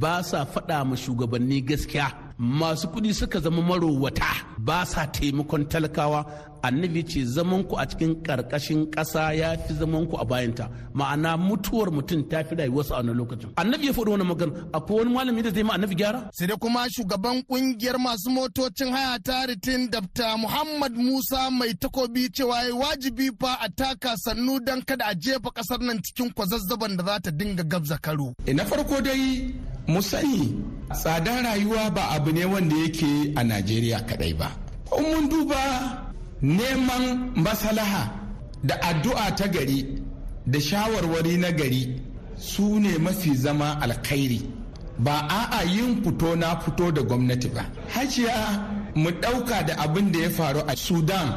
ba 0.02 0.14
sa 0.30 0.46
faɗa 0.54 0.78
ma 0.90 0.96
shugabanni 1.04 1.58
gaskiya. 1.70 2.08
Masu 2.42 2.88
kuɗi 2.88 3.14
suka 3.14 3.40
zama 3.40 3.62
marowata 3.62 4.26
ba 4.58 4.78
sa 4.86 5.06
taimakon 5.08 5.64
talakawa. 5.72 6.26
Annabi 6.64 7.04
ce 7.10 7.26
zaman 7.26 7.64
ku 7.64 7.76
a 7.76 7.86
cikin 7.88 8.22
ƙarƙashin 8.22 8.90
ƙasa 8.94 9.34
ya 9.36 9.58
fi 9.58 9.74
zaman 9.74 10.06
ku 10.08 10.16
a 10.18 10.26
bayanta. 10.26 10.70
Ma'ana 10.94 11.36
mutuwar 11.38 11.90
mutum 11.90 12.22
ta 12.30 12.44
fi 12.44 12.54
rayuwarsa 12.56 12.92
a 12.94 12.98
wani 13.02 13.14
lokacin. 13.14 13.50
Annabi 13.56 13.86
ya 13.88 13.94
faɗi 13.94 14.10
wani 14.12 14.24
magana. 14.24 14.70
Akwai 14.74 14.98
wani 15.00 15.14
malami 15.14 15.42
da 15.44 15.50
zai 15.52 15.64
ma 15.64 15.74
annabi 15.74 15.96
gyara? 15.98 16.30
Sai 16.34 16.46
dai 16.48 16.58
kuma 16.58 16.86
shugaban 16.90 17.42
ƙungiyar 17.50 17.98
masu 17.98 18.30
motocin 18.30 18.92
haya 18.94 19.18
ta 19.24 19.46
ritin 19.48 19.90
dabta 19.90 20.38
muhammad 20.38 20.94
musa 20.96 21.50
mai 21.52 21.74
takobi 21.74 22.30
cewa 22.30 22.62
ya 22.68 22.76
wajibi 22.76 23.30
fa 23.40 23.58
a 23.62 23.70
taka 23.70 24.14
sannu 24.18 24.60
don 24.64 24.82
kada 24.84 25.06
a 25.10 25.16
jefa 25.16 25.50
ƙasar 25.54 25.80
nan 25.82 25.98
cikin 26.02 26.30
kwazazzaban 26.34 26.96
da 26.98 27.04
za 27.06 27.20
ta 27.20 27.32
dinga 27.32 27.64
gabza 27.64 27.98
karo. 28.00 28.36
Na 28.54 28.64
farko 28.66 29.02
dai 29.02 29.50
mu 29.88 30.02
sani 30.02 30.56
tsadar 30.94 31.44
rayuwa 31.44 31.90
ba 31.96 32.04
abu 32.16 32.32
ne 32.32 32.46
wanda 32.46 32.76
yake 32.76 33.34
a 33.36 33.44
najeriya 33.44 34.00
kadai 34.10 34.34
ba. 34.40 34.50
In 34.98 35.04
mun 35.12 35.30
duba 35.30 35.62
neman 36.42 37.32
masalaha 37.36 38.04
da 38.64 38.76
addu'a 38.90 39.36
ta 39.38 39.48
gari 39.48 39.80
da 40.46 40.60
shawarwari 40.60 41.38
na 41.38 41.52
gari 41.52 41.84
su 42.38 42.80
ne 42.80 42.98
mafi 42.98 43.36
zama 43.36 43.80
alkhairi. 43.82 44.42
Ba 45.00 45.16
a'a 45.40 45.64
yin 45.74 46.04
fito 46.04 46.36
na 46.36 46.60
fito 46.64 46.92
da 46.92 47.02
gwamnati 47.02 47.50
ba. 47.56 47.64
Hajiya 47.94 48.38
mu 48.96 49.10
ɗauka 49.22 49.64
da 49.68 49.74
abin 49.84 50.12
da 50.12 50.20
ya 50.20 50.30
faru 50.30 50.62
a 50.68 50.76
sudan 50.76 51.30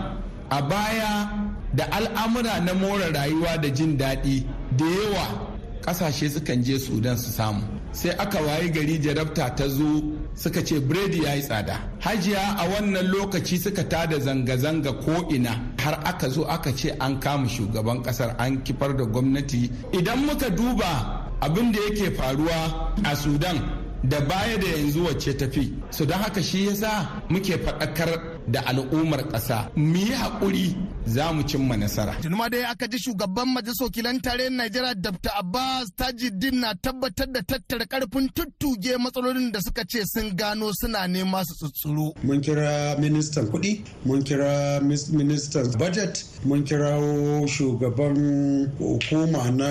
a 0.51 0.59
baya 0.63 1.29
da 1.75 1.85
al'amura 1.97 2.61
na 2.61 2.73
more 2.75 3.07
rayuwa 3.13 3.57
da 3.63 3.69
jin 3.71 3.97
daɗi 3.99 4.45
da 4.79 4.85
yawa. 4.85 5.54
Ƙasashe 5.85 6.29
sukan 6.31 6.63
je 6.65 6.79
sudan 6.79 7.17
su 7.17 7.31
samu. 7.31 7.61
Sai 7.93 8.11
aka 8.11 8.39
wayi 8.41 8.71
gari 8.73 8.99
jarabta 8.99 9.55
ta 9.57 9.69
zo 9.69 10.03
suka 10.35 10.63
ce 10.65 10.81
biredi 10.81 11.23
ya 11.25 11.35
yi 11.35 11.43
tsada. 11.43 11.77
Hajiya 12.01 12.57
a 12.59 12.65
wannan 12.69 13.07
lokaci 13.13 13.57
suka 13.59 13.85
tada 13.85 14.19
zanga-zanga 14.21 14.93
ko 15.05 15.29
ina 15.31 15.51
har 15.79 16.01
aka 16.05 16.29
zo 16.31 16.45
aka 16.45 16.73
ce 16.73 16.91
an 17.01 17.19
kama 17.21 17.47
shugaban 17.49 18.03
ƙasar 18.03 18.35
an 18.39 18.63
kifar 18.65 18.97
da 18.97 19.05
gwamnati. 19.05 19.71
Idan 19.93 20.25
muka 20.27 20.49
duba 20.51 21.29
abin 21.41 21.73
da 21.73 21.79
yake 21.81 22.11
faruwa 22.17 22.93
a 23.05 23.17
sudan 23.17 23.61
da 24.03 24.21
baya 24.21 24.59
da 24.59 24.67
yanzu 24.67 25.05
wacce 25.05 25.33
tafi 25.37 25.73
su 25.91 26.05
don 26.07 26.19
haka 26.19 26.43
shi 26.43 26.67
yasa 26.67 27.23
muke 27.29 27.57
faɗakar 27.65 28.21
da 28.49 28.61
al'ummar 28.67 29.29
ƙasa. 29.33 29.71
Mu 29.77 29.97
yi 29.97 30.13
haƙuri 30.13 30.77
za 31.07 31.33
mu 31.33 31.43
cimma 31.43 31.77
nasara. 31.77 32.15
Tunuma 32.23 32.49
dai 32.49 32.65
aka 32.65 32.87
ji 32.89 32.99
shugaban 32.99 33.49
majalisar 33.53 33.85
wakilan 33.87 34.21
tarayyar 34.21 34.53
Najeriya 34.53 34.95
Dr. 34.95 35.31
Abbas 35.39 35.87
Tajuddin 35.97 36.61
na 36.61 36.75
tabbatar 36.75 37.27
da 37.33 37.43
tattara 37.43 37.85
ƙarfin 37.87 38.29
tuttuge 38.35 38.97
matsalolin 38.99 39.53
da 39.53 39.61
suka 39.61 39.85
ce 39.85 40.03
sun 40.07 40.35
gano 40.37 40.71
suna 40.73 41.07
nema 41.07 41.43
su 41.45 41.55
tsutsuro. 41.55 42.15
Mun 42.23 42.41
kira 42.41 42.97
ministan 42.99 43.47
kuɗi, 43.51 43.83
mun 44.07 44.23
kira 44.23 44.81
ministan 45.13 45.71
budget, 45.79 46.25
mun 46.45 46.65
kirawo 46.65 47.47
shugaban 47.47 48.71
hukuma 48.79 49.51
na 49.51 49.69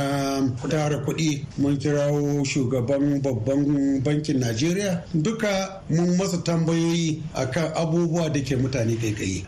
tara 0.70 0.98
kuɗi, 1.06 1.46
mun 1.58 1.78
kirawo 1.78 2.44
shugaban 2.46 3.22
babban 3.22 4.02
bankin 4.04 4.40
Najeriya. 4.40 5.04
Duka 5.14 5.82
mun 5.90 6.16
masa 6.18 6.38
tambayoyi 6.44 7.22
akan 7.34 7.72
abubuwa 7.76 8.30
da 8.34 8.40
ke 8.42 8.56
mutane 8.56 8.96
kai 9.00 9.46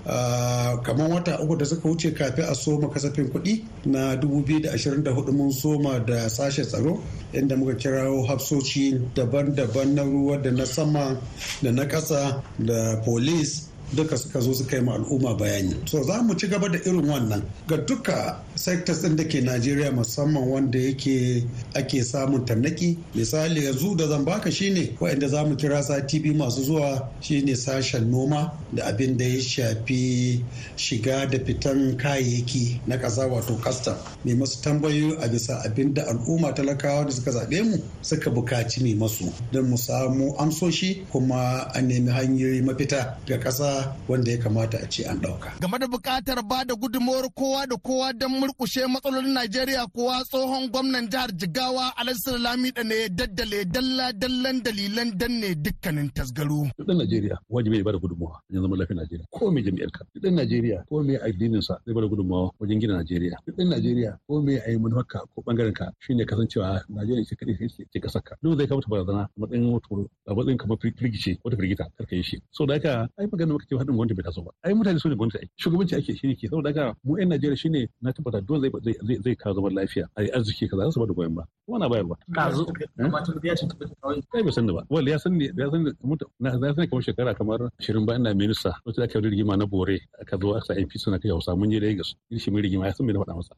kamar 0.84 1.10
wata 1.10 1.40
uku 1.42 1.56
da 1.58 1.66
suka 1.76 1.88
wuce 1.90 2.12
kafin 2.14 2.46
a 2.50 2.56
soma 2.56 2.88
kasafin 2.90 3.28
kuɗi 3.32 3.64
na 3.86 4.16
2024 4.16 5.32
mun 5.32 5.52
soma 5.52 6.00
da 6.00 6.30
sashen 6.30 6.66
tsaro 6.66 7.00
inda 7.34 7.56
muka 7.56 7.74
kirawo 7.76 8.24
hafsoci 8.28 9.00
daban-daban 9.16 9.94
na 9.96 10.04
ruwa 10.04 10.38
da 10.42 10.52
na 10.52 10.66
sama 10.66 11.18
da 11.62 11.72
na 11.72 11.86
ƙasa 11.86 12.42
da 12.60 13.02
police 13.06 13.68
duka 13.94 14.18
suka 14.18 14.40
zo 14.42 14.54
suka 14.54 14.76
yi 14.78 14.82
ma 14.84 14.94
al'umma 14.96 15.38
bayani. 15.38 15.76
So 15.88 16.02
za 16.04 16.22
mu 16.22 16.34
ci 16.36 16.48
gaba 16.48 16.70
da 16.70 16.78
irin 16.80 17.06
wannan. 17.06 17.42
Ga 17.68 17.78
duka 17.78 18.42
sectors 18.56 19.02
ɗin 19.04 19.16
da 19.16 19.24
ke 19.24 19.42
najeriya 19.42 19.92
musamman 19.92 20.48
wanda 20.50 20.80
yake 20.80 21.44
ake 21.76 22.04
samun 22.04 22.46
tannaki 22.46 22.98
misali 23.16 23.66
yanzu 23.66 23.96
da 23.98 24.08
zan 24.08 24.26
baka 24.26 24.52
shine 24.52 24.96
waɗanda 25.00 25.28
za 25.28 25.44
mu 25.46 25.56
kira 25.56 25.84
sati 25.84 26.20
biyu 26.20 26.36
masu 26.36 26.64
zuwa 26.64 27.10
shine 27.22 27.56
sashen 27.56 28.10
noma 28.12 28.52
da 28.74 28.86
abin 28.86 29.18
da 29.18 29.26
ya 29.26 29.42
shafi 29.42 30.42
shiga 30.76 31.26
da 31.30 31.40
fitan 31.40 31.98
kayayyaki 31.98 32.80
na 32.88 32.98
ƙasa 32.98 33.28
wato 33.28 33.56
custom 33.62 33.96
mai 34.26 34.36
masu 34.36 34.62
tambayoyi 34.62 35.18
a 35.22 35.28
bisa 35.28 35.62
abin 35.66 35.94
da 35.94 36.04
al'umma 36.08 36.54
talakawa 36.54 37.06
da 37.06 37.12
suka 37.12 37.32
zaɓe 37.32 37.64
mu 37.64 37.78
suka 38.02 38.30
buƙaci 38.32 38.82
mai 38.82 38.94
masu 38.96 39.32
don 39.52 39.70
mu 39.70 39.78
samu 39.78 40.36
amsoshi 40.38 41.06
kuma 41.12 41.68
a 41.74 41.82
nemi 41.82 42.12
hanyoyi 42.12 42.62
mafita 42.62 43.18
ga 43.28 43.38
ƙasa 43.38 43.96
wanda 44.08 44.32
ya 44.32 44.38
kamata 44.38 44.78
a 44.84 44.88
ce 44.90 45.04
an 45.04 45.20
ɗauka. 45.20 45.60
Game 45.60 45.78
da 45.80 45.88
buƙatar 45.88 46.48
ba 46.48 46.64
da 46.66 46.76
gudunmawar 46.76 47.30
kowa 47.36 47.68
da 47.68 47.76
kowa 47.78 48.14
don 48.14 48.45
murkushe 48.46 48.88
matsalolin 48.88 49.34
Najeriya 49.34 49.88
kuwa 49.88 50.24
tsohon 50.24 50.70
gwamnan 50.70 51.10
jihar 51.10 51.32
Jigawa 51.36 51.98
Alhassan 51.98 52.42
Lamida 52.42 52.84
ne 52.84 52.96
ya 53.02 53.10
daddale 53.10 53.66
dalla 53.66 54.14
dallan 54.14 54.62
dalilan 54.64 55.10
danne 55.18 55.56
dukkanin 55.56 56.10
tasgaro. 56.14 56.70
Dan 56.88 56.98
Najeriya 56.98 57.40
wajibi 57.50 57.78
ya 57.78 57.84
ba 57.84 57.92
da 57.92 57.98
gudunmawa 57.98 58.38
wajen 58.50 58.62
zaman 58.62 58.78
lafiyar 58.80 58.98
Najeriya 59.02 59.26
ko 59.32 59.52
mai 59.52 59.64
jami'ar 59.64 59.90
ka. 59.92 60.06
Dan 60.22 60.36
Najeriya 60.36 60.86
ko 60.90 61.02
mai 61.04 61.18
addinin 61.18 61.62
sa 61.62 61.80
zai 61.86 61.94
ba 61.94 62.02
da 62.02 62.08
gudunmawa 62.08 62.52
wajen 62.62 62.80
gina 62.80 62.94
Najeriya. 63.02 63.38
Dan 63.58 63.70
Najeriya 63.70 64.14
ko 64.28 64.42
mai 64.42 64.60
ayi 64.62 64.78
manufarka 64.78 65.26
ko 65.34 65.42
ɓangaren 65.42 65.74
ka 65.74 65.90
shine 66.00 66.26
kasancewa 66.26 66.86
Najeriya 66.90 67.26
ce 67.26 67.36
kadai 67.36 67.58
ce 67.70 68.00
ƙasar 68.00 68.22
ka. 68.22 68.36
Duk 68.44 68.58
zai 68.58 68.68
kawo 68.68 68.82
ta 68.82 68.90
barazana 68.94 69.24
a 69.26 69.30
matsayin 69.42 69.74
wato 69.74 70.06
a 70.30 70.34
matsayin 70.36 70.58
kamar 70.58 70.78
firgice 70.78 71.40
wata 71.44 71.58
firgita 71.58 71.90
kar 71.98 72.06
ka 72.06 72.16
yi 72.16 72.22
shi. 72.22 72.38
So 72.52 72.66
da 72.66 72.74
haka 72.78 73.10
ai 73.18 73.26
magana 73.26 73.54
muka 73.58 73.66
ce 73.66 73.74
haɗin 73.76 73.96
gwamnati 73.98 74.14
bai 74.14 74.24
taso 74.30 74.42
ba. 74.46 74.52
Ai 74.64 74.74
mutane 74.74 75.00
su 75.02 75.10
ne 75.10 75.16
gwamnati 75.16 75.42
ai. 75.42 75.50
Shugabanci 75.58 75.96
ake 75.98 76.14
shi 76.16 76.28
ne 76.28 76.36
ke 76.36 76.46
saboda 76.48 76.70
haka 76.70 76.94
mu 77.04 77.18
'yan 77.18 77.30
Najeriya 77.34 77.58
shine 77.58 77.90
na 78.02 78.12
tabbata 78.14 78.35
dole 78.42 78.70
zai 78.84 79.18
zai 79.24 79.36
kawo 79.36 79.56
zaman 79.56 79.74
lafiya 79.74 80.06
a 80.16 80.24
yi 80.24 80.30
arziki 80.32 80.68
kaza 80.70 80.92
su 80.92 81.00
ba 81.00 81.06
da 81.08 81.14
goyon 81.14 81.36
ba. 81.36 81.44
Kuma 81.66 81.80
na 81.80 81.90
bayarwa. 81.90 82.18
Kazo 82.34 82.66
amma 83.00 83.22
tun 83.24 83.40
biya 83.42 83.56
ce 83.56 83.66
tabbata 83.68 83.94
kawai. 84.02 84.22
Kai 84.32 84.44
bai 84.44 84.52
sani 84.52 84.74
ba. 84.74 84.84
Wal 84.90 85.08
ya 85.08 85.18
sani 85.18 85.46
ya 85.56 85.70
sani 85.72 85.92
na 86.40 86.52
sani 86.74 86.88
kamar 86.88 87.04
shekara 87.04 87.34
kamar 87.36 87.60
ashirin 87.80 88.06
ba 88.06 88.16
ina 88.16 88.34
minista 88.34 88.76
wata 88.86 89.04
aka 89.04 89.20
yi 89.20 89.30
rigima 89.30 89.58
na 89.58 89.66
bore 89.66 90.00
aka 90.22 90.38
zo 90.38 90.56
aka 90.56 90.74
MP 90.76 90.98
suna 90.98 91.20
kai 91.20 91.30
Hausa 91.30 91.56
mun 91.56 91.72
je 91.72 91.80
Lagos 91.80 92.16
shi 92.38 92.52
mai 92.52 92.62
rigima 92.62 92.86
ya 92.88 92.94
san 92.94 93.06
me 93.06 93.14
na 93.14 93.20
faɗa 93.20 93.36
masa. 93.36 93.54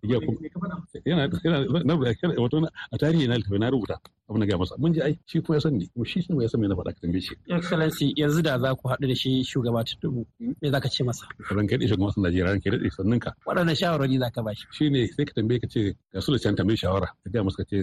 Yana 1.06 1.30
yana 1.44 1.84
na 1.84 1.96
wato 1.96 2.58
a 2.92 2.98
tarihi 2.98 3.28
na 3.28 3.36
littafi 3.38 3.60
na 3.60 3.70
rubuta 3.70 3.98
abin 4.30 4.40
da 4.42 4.46
ga 4.46 4.58
masa 4.58 4.76
mun 4.78 4.94
je 4.94 5.02
ai 5.02 5.20
shi 5.26 5.42
kuma 5.42 5.56
ya 5.58 5.62
san 5.62 5.74
ni 5.78 5.88
kuma 5.88 6.06
shi 6.06 6.26
ne 6.30 6.44
ya 6.44 6.50
san 6.50 6.62
me 6.62 6.68
na 6.68 6.76
faɗa 6.76 6.94
ka 6.94 7.00
tambaye 7.02 7.22
shi. 7.22 7.36
Excellency 7.50 8.14
yanzu 8.18 8.42
da 8.44 8.60
za 8.60 8.76
ku 8.76 8.88
haɗu 8.90 9.08
da 9.08 9.16
shi 9.16 9.44
shugaba 9.44 9.84
Tinubu 9.88 10.26
me 10.40 10.70
za 10.70 10.80
ka 10.80 10.90
ce 10.90 11.04
masa? 11.04 11.26
Ran 11.52 11.68
kai 11.68 11.78
shugaban 11.88 12.14
Najeriya 12.18 12.46
ran 12.46 12.60
kai 12.62 12.90
sannan 12.92 13.20
ka. 13.20 13.32
Waɗannan 13.48 13.76
shawarwari 13.76 14.20
za 14.20 14.30
ka 14.32 14.42
ba 14.44 14.54
shi. 14.56 14.67
Shi 14.72 14.90
ne 14.90 15.08
sai 15.08 15.26
ka 15.26 15.34
tambaye 15.36 15.60
ka 15.60 15.68
ce 15.68 15.96
ga 16.14 16.20
su 16.22 16.32
da 16.32 16.40
can 16.40 16.56
tambaye 16.56 16.78
shawara 16.78 17.08
ka 17.24 17.30
ga 17.32 17.44
masa 17.44 17.58
ka 17.58 17.64
ce 17.70 17.78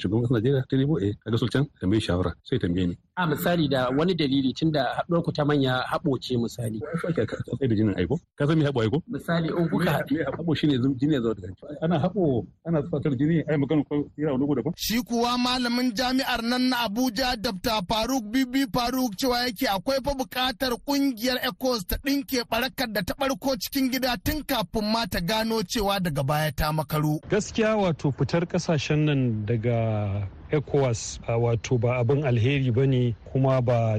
shugaban 0.00 0.22
ƙasar 0.24 0.34
Najeriya 0.40 0.64
Tinubu 0.68 0.98
eh 1.02 1.12
ka 1.24 1.30
ga 1.30 1.36
su 1.38 1.46
can 1.48 1.66
tambaye 1.80 2.00
shawara 2.00 2.32
sai 2.42 2.58
tambaye 2.58 2.86
ni. 2.86 2.96
A 3.16 3.26
misali 3.26 3.68
da 3.68 3.90
wani 3.90 4.14
dalili 4.14 4.52
tun 4.54 4.70
da 4.72 4.84
haɗuwar 4.96 5.24
ku 5.24 5.32
ta 5.32 5.44
manya 5.44 5.82
haɓo 5.90 6.18
ce 6.20 6.36
misali. 6.36 6.80
Ka 6.80 7.24
tsaye 7.24 7.68
da 7.68 7.74
jinin 7.74 7.94
aiko 7.98 8.18
ka 8.38 8.46
san 8.46 8.58
me 8.58 8.64
haɓo 8.64 8.80
aiko? 8.82 9.02
Misali 9.10 9.48
in 9.48 9.68
kuka. 9.68 10.04
Haɓo 10.36 10.54
shi 10.56 10.66
ne 10.66 10.78
jini 10.98 11.14
ya 11.14 11.20
zo 11.20 11.34
daga 11.34 11.52
ana 11.82 11.98
haɓo 11.98 12.46
ana 12.66 12.82
fatar 12.90 13.12
jini 13.18 13.42
ai 13.48 13.56
magana 13.56 13.84
ko 13.84 14.08
yana 14.16 14.32
wani 14.38 14.54
daban. 14.54 14.72
Shi 14.76 15.02
kuwa 15.02 15.38
malamin 15.38 15.92
jami'ar 15.94 16.42
nan 16.42 16.68
na 16.70 16.76
Abuja 16.86 17.36
Dr. 17.36 17.82
Faruk 17.88 18.24
Bibi 18.32 18.66
Faruk 18.72 19.16
cewa 19.16 19.44
yake 19.44 19.66
akwai 19.68 19.98
fa 20.04 20.14
buƙatar 20.14 20.72
ƙungiyar 20.86 21.38
ECOWAS 21.44 21.86
ta 21.86 21.96
ɗinke 21.96 22.44
barakar 22.48 22.88
da 22.92 23.02
ta 23.02 23.14
ɓarko 23.14 23.56
cikin 23.60 23.90
gida 23.92 24.16
tun 24.24 24.42
kafin 24.44 24.84
ma 24.92 25.06
ta 25.06 25.20
gano 25.20 25.62
cewa 25.62 26.00
daga 26.00 26.19
baya 26.22 26.52
ta 26.52 26.72
makaru. 26.72 27.20
Gaskiya 27.28 27.76
wato 27.76 28.10
fitar 28.12 28.46
ƙasashen 28.46 29.04
nan 29.04 29.46
daga 29.46 30.28
ecowas 30.50 31.18
wato 31.28 31.78
ba 31.80 31.98
abin 32.02 32.24
alheri 32.24 32.70
ba 32.74 32.86
ne 32.86 33.14
kuma 33.32 33.60
ba 33.62 33.98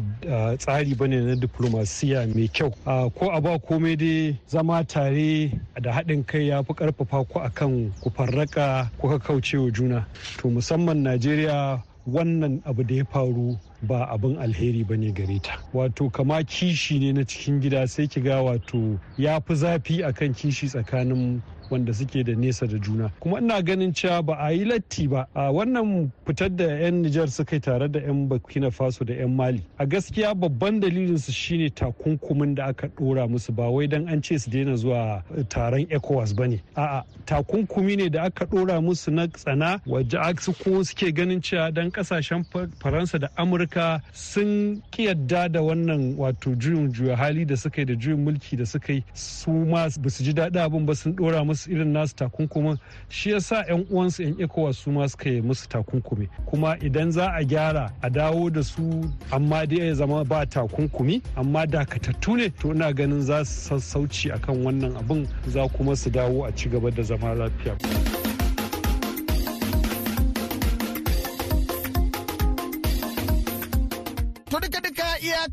tsari 0.57 0.93
ba 0.97 1.07
ne 1.07 1.19
na 1.21 1.36
diplomasiya 1.36 2.27
mai 2.36 2.47
kyau. 2.47 2.71
Ko 3.15 3.31
a 3.31 3.41
ba 3.41 3.60
komai 3.60 3.95
dai 3.97 4.38
zama 4.47 4.84
tare 4.84 5.51
da 5.81 5.91
haɗin 5.93 6.25
kai 6.25 6.47
ya 6.47 6.62
fi 6.63 6.73
ƙarfafa 6.73 7.27
ku 7.29 7.39
akan 7.39 7.93
ku 8.01 8.10
farraka 8.10 8.91
kuka 8.99 9.19
kauce 9.19 9.57
wa 9.57 9.69
juna. 9.71 10.05
To 10.38 10.49
musamman 10.49 11.03
najeriya 11.03 11.81
wannan 12.07 12.62
abu 12.65 12.84
da 12.84 12.95
ya 12.95 13.03
faru 13.05 13.57
ba 13.81 14.05
abin 14.12 14.38
alheri 14.38 14.84
ba 14.88 14.97
ne 14.97 15.12
gare 15.12 15.39
ta. 15.39 15.57
Wato 15.73 16.10
kama 16.12 16.43
kishi 16.43 16.99
ne 16.99 17.12
na 17.13 17.21
cikin 17.23 17.62
gida 17.62 17.88
sai 17.88 18.07
ki 18.07 18.21
ga 18.21 18.41
wato 18.41 18.99
ya 19.17 19.39
fi 19.39 19.53
zafi 19.55 20.03
akan 20.03 20.34
kishi 20.34 20.67
tsakanin 20.67 21.41
wanda 21.71 21.93
suke 21.93 22.23
da 22.23 22.34
nesa 22.36 22.67
da 22.67 22.77
juna. 22.77 23.12
Kuma 23.19 23.39
ina 23.39 23.62
ganin 23.62 23.93
cewa 23.93 24.21
ba 24.25 24.36
a 24.39 24.51
yi 24.51 24.65
latti 24.65 25.07
ba. 25.07 25.27
A 25.36 25.51
wannan 25.51 26.12
fitar 26.25 26.49
da 26.49 26.63
'yan 26.65 27.01
nijar 27.03 27.29
suka 27.29 27.55
yi 27.55 27.60
tare 27.62 27.88
da 27.88 27.99
'yan 27.99 28.27
burkina 28.29 28.71
faso 28.71 29.05
da 29.05 29.13
'yan 29.13 29.36
mali. 29.36 29.62
A 29.79 29.86
gaskiya 29.86 30.34
babban 30.36 30.79
dalilin 30.81 31.17
su 31.17 31.31
shine 31.31 31.69
takunkumin 31.69 32.55
da 32.55 32.65
aka 32.65 32.88
dora 32.88 33.27
musu. 33.27 33.51
Ba 33.55 33.69
wai 33.69 33.88
dan 33.88 34.07
an 34.07 34.21
ce 34.21 34.38
su 34.38 34.49
daina 34.51 34.75
zuwa 34.75 35.23
taron 35.49 35.88
ecowas 35.89 36.34
ba 36.36 36.47
ne. 36.47 36.60
A'a 36.75 37.03
takunkumi 37.25 37.95
ne 37.97 38.10
da 38.10 38.23
aka 38.23 38.45
dora 38.45 38.81
musu 38.81 39.12
na 39.12 39.27
tsana 39.27 39.79
wajen 39.88 40.39
su 40.39 40.53
ko 40.53 40.84
suke 40.84 41.12
ganin 41.13 41.41
cewa 41.41 41.71
dan 41.73 41.89
ƙasashen 41.91 42.43
faransa 42.79 43.19
da 43.19 43.27
amurka 43.38 44.01
sun 44.13 44.81
kiyarda 44.91 45.47
da 45.51 45.62
wannan 45.62 46.15
wato 46.17 46.55
juyin 46.55 46.91
juya 46.91 47.15
hali 47.15 47.45
da 47.45 47.55
suka 47.55 47.81
yi 47.81 47.86
da 47.86 47.93
juyin 47.95 48.23
mulki 48.23 48.57
da 48.57 48.65
suka 48.65 48.93
yi. 48.93 49.03
Su 49.13 49.51
ma 49.51 49.88
ba 49.99 50.10
su 50.10 50.23
ji 50.23 50.34
daɗi 50.34 50.60
abin 50.60 50.86
ba 50.86 50.95
sun 50.95 51.15
dora 51.15 51.43
musu 51.43 51.61
irin 51.69 51.91
nasu 51.93 52.15
takunkumin 52.15 52.78
shi 53.10 53.32
yasa 53.32 53.65
yan 53.69 53.86
uwansu 53.91 54.24
yan 54.24 54.36
ecowas 54.39 54.78
su 54.78 54.91
ma 54.91 55.08
suka 55.10 55.30
yi 55.30 55.41
musu 55.41 55.69
takunkumi 55.69 56.28
kuma 56.45 56.78
idan 56.82 57.12
za 57.12 57.32
a 57.34 57.43
gyara 57.43 57.91
a 58.02 58.10
dawo 58.10 58.50
da 58.50 58.63
su 58.63 59.04
amma 59.32 59.65
dai 59.67 59.88
ya 59.88 59.93
zama 59.95 60.24
ba 60.24 60.45
takunkumi 60.45 61.21
amma 61.36 61.65
dakatattu 61.67 62.38
ne 62.38 62.50
to 62.50 62.71
ina 62.74 62.93
ganin 62.93 63.21
za 63.21 63.45
su 63.45 63.69
sassauci 63.69 64.32
akan 64.32 64.63
wannan 64.65 64.95
abin 64.97 65.28
za 65.47 65.67
kuma 65.67 65.95
su 65.95 66.10
dawo 66.10 66.45
a 66.45 66.52
ci 66.52 66.69
gaba 66.69 66.91
da 66.91 67.04
zama 67.04 67.34
lafiya. 67.34 68.20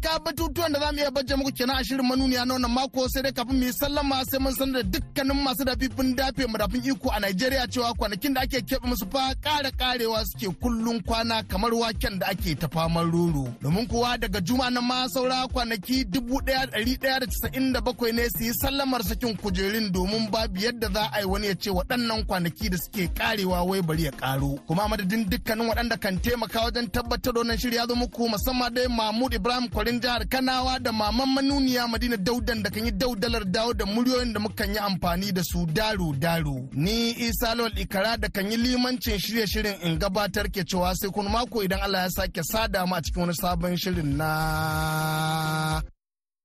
Iyaka 0.03 0.19
batutuwan 0.19 0.73
da 0.73 0.81
za 0.81 0.93
mu 0.93 0.99
iya 0.99 1.11
bajje 1.11 1.35
muku 1.37 1.53
kenan 1.53 1.77
a 1.77 1.85
shirin 1.85 2.07
manuniya 2.07 2.45
na 2.45 2.55
wannan 2.55 2.71
mako 2.71 3.09
sai 3.09 3.23
dai 3.23 3.33
kafin 3.33 3.57
mu 3.59 3.65
yi 3.65 3.73
sallama 3.73 4.25
sai 4.31 4.39
mun 4.41 4.55
sanar 4.55 4.83
da 4.83 4.99
dukkanin 4.99 5.43
masu 5.45 5.65
dafifin 5.65 6.15
dafe 6.17 6.47
madafin 6.47 6.83
iko 6.85 7.11
a 7.11 7.19
Najeriya 7.21 7.67
cewa 7.69 7.95
kwanakin 7.95 8.35
da 8.35 8.41
ake 8.41 8.61
keɓe 8.61 8.87
musu 8.89 9.07
fa 9.13 9.35
ƙara 9.43 9.71
ƙarewa 9.71 10.25
suke 10.25 10.55
kullun 10.61 11.01
kwana 11.03 11.43
kamar 11.49 11.75
waken 11.75 12.19
da 12.19 12.27
ake 12.31 12.55
ta 12.59 12.69
faman 12.69 13.11
roro. 13.11 13.53
Domin 13.63 13.87
kuwa 13.87 14.19
daga 14.19 14.41
juma 14.41 14.71
na 14.71 14.81
ma 14.81 15.07
saura 15.09 15.47
kwanaki 15.53 16.05
dubu 16.05 16.39
ɗaya 16.41 16.67
ɗari 16.71 16.97
ɗaya 16.99 17.21
da 17.21 17.27
casa'in 17.27 17.73
da 17.73 17.81
bakwai 17.81 18.13
ne 18.13 18.29
su 18.29 18.45
yi 18.45 18.53
sallamar 18.55 19.03
sakin 19.03 19.37
kujerun 19.37 19.91
domin 19.93 20.31
babu 20.31 20.61
yadda 20.61 20.89
za 20.95 21.11
a 21.13 21.21
yi 21.21 21.27
wani 21.27 21.47
ya 21.47 21.55
ce 21.55 21.71
waɗannan 21.71 22.25
kwanaki 22.27 22.69
da 22.71 22.77
suke 22.79 23.09
ƙarewa 23.15 23.67
wai 23.67 23.81
bari 23.83 24.05
ya 24.05 24.11
ƙaro. 24.11 24.59
Kuma 24.67 24.89
madadin 24.89 25.27
dukkanin 25.29 25.67
waɗanda 25.69 25.99
kan 26.01 26.19
taimaka 26.21 26.61
wajen 26.65 26.87
tabbatar 26.91 27.35
da 27.35 27.41
wannan 27.41 27.59
shirya 27.59 27.87
zo 27.89 27.95
muku 27.95 28.29
musamman 28.29 28.73
dai 28.75 28.87
Mahmud 28.89 29.35
Ibrahim 29.35 29.69
kwarin 29.89 30.01
jihar 30.01 30.27
Kanawa 30.29 30.79
da 30.79 30.93
maman 30.93 31.29
manuniya 31.35 31.89
Madina 31.89 32.17
Daudan 32.17 32.63
da 32.63 32.71
kan 32.71 32.85
yi 32.85 32.91
daudalar 32.93 33.45
dawo 33.45 33.73
da 33.75 33.87
muryoyin 33.87 34.33
da 34.35 34.41
mukan 34.41 34.73
yi 34.75 34.79
amfani 34.79 35.33
da 35.33 35.43
su 35.43 35.67
daro 35.67 36.13
daro. 36.19 36.69
Ni 36.73 37.11
Isa 37.13 37.55
Lawal 37.55 37.73
Ikara 37.79 38.17
da 38.21 38.29
kan 38.29 38.51
yi 38.51 38.57
limancin 38.57 39.19
shirye 39.19 39.47
shirin 39.47 39.81
in 39.83 39.99
gabatar 39.99 40.49
ke 40.53 40.65
cewa 40.69 40.93
sai 40.95 41.09
kun 41.11 41.29
mako 41.33 41.63
idan 41.65 41.81
Allah 41.81 42.03
ya 42.05 42.09
sake 42.11 42.43
sada 42.45 42.87
mu 42.87 42.95
a 42.97 43.01
cikin 43.03 43.21
wani 43.23 43.33
sabon 43.35 43.77
shirin 43.77 44.17
na 44.17 45.81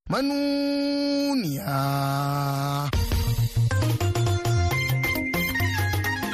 manuniya. 0.10 1.80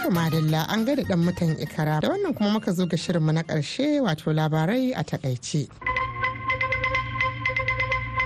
madalla 0.10 0.66
an 0.74 0.86
gada 0.86 1.04
dan 1.06 1.20
mutan 1.26 1.54
ikara 1.62 2.02
da 2.02 2.10
wannan 2.10 2.34
kuma 2.38 2.50
muka 2.50 2.72
zo 2.74 2.86
ga 2.86 2.98
shirinmu 2.98 3.32
na 3.34 3.42
ƙarshe 3.44 4.02
wato 4.02 4.34
labarai 4.34 4.94
a 4.98 5.04
taƙaice. 5.04 5.70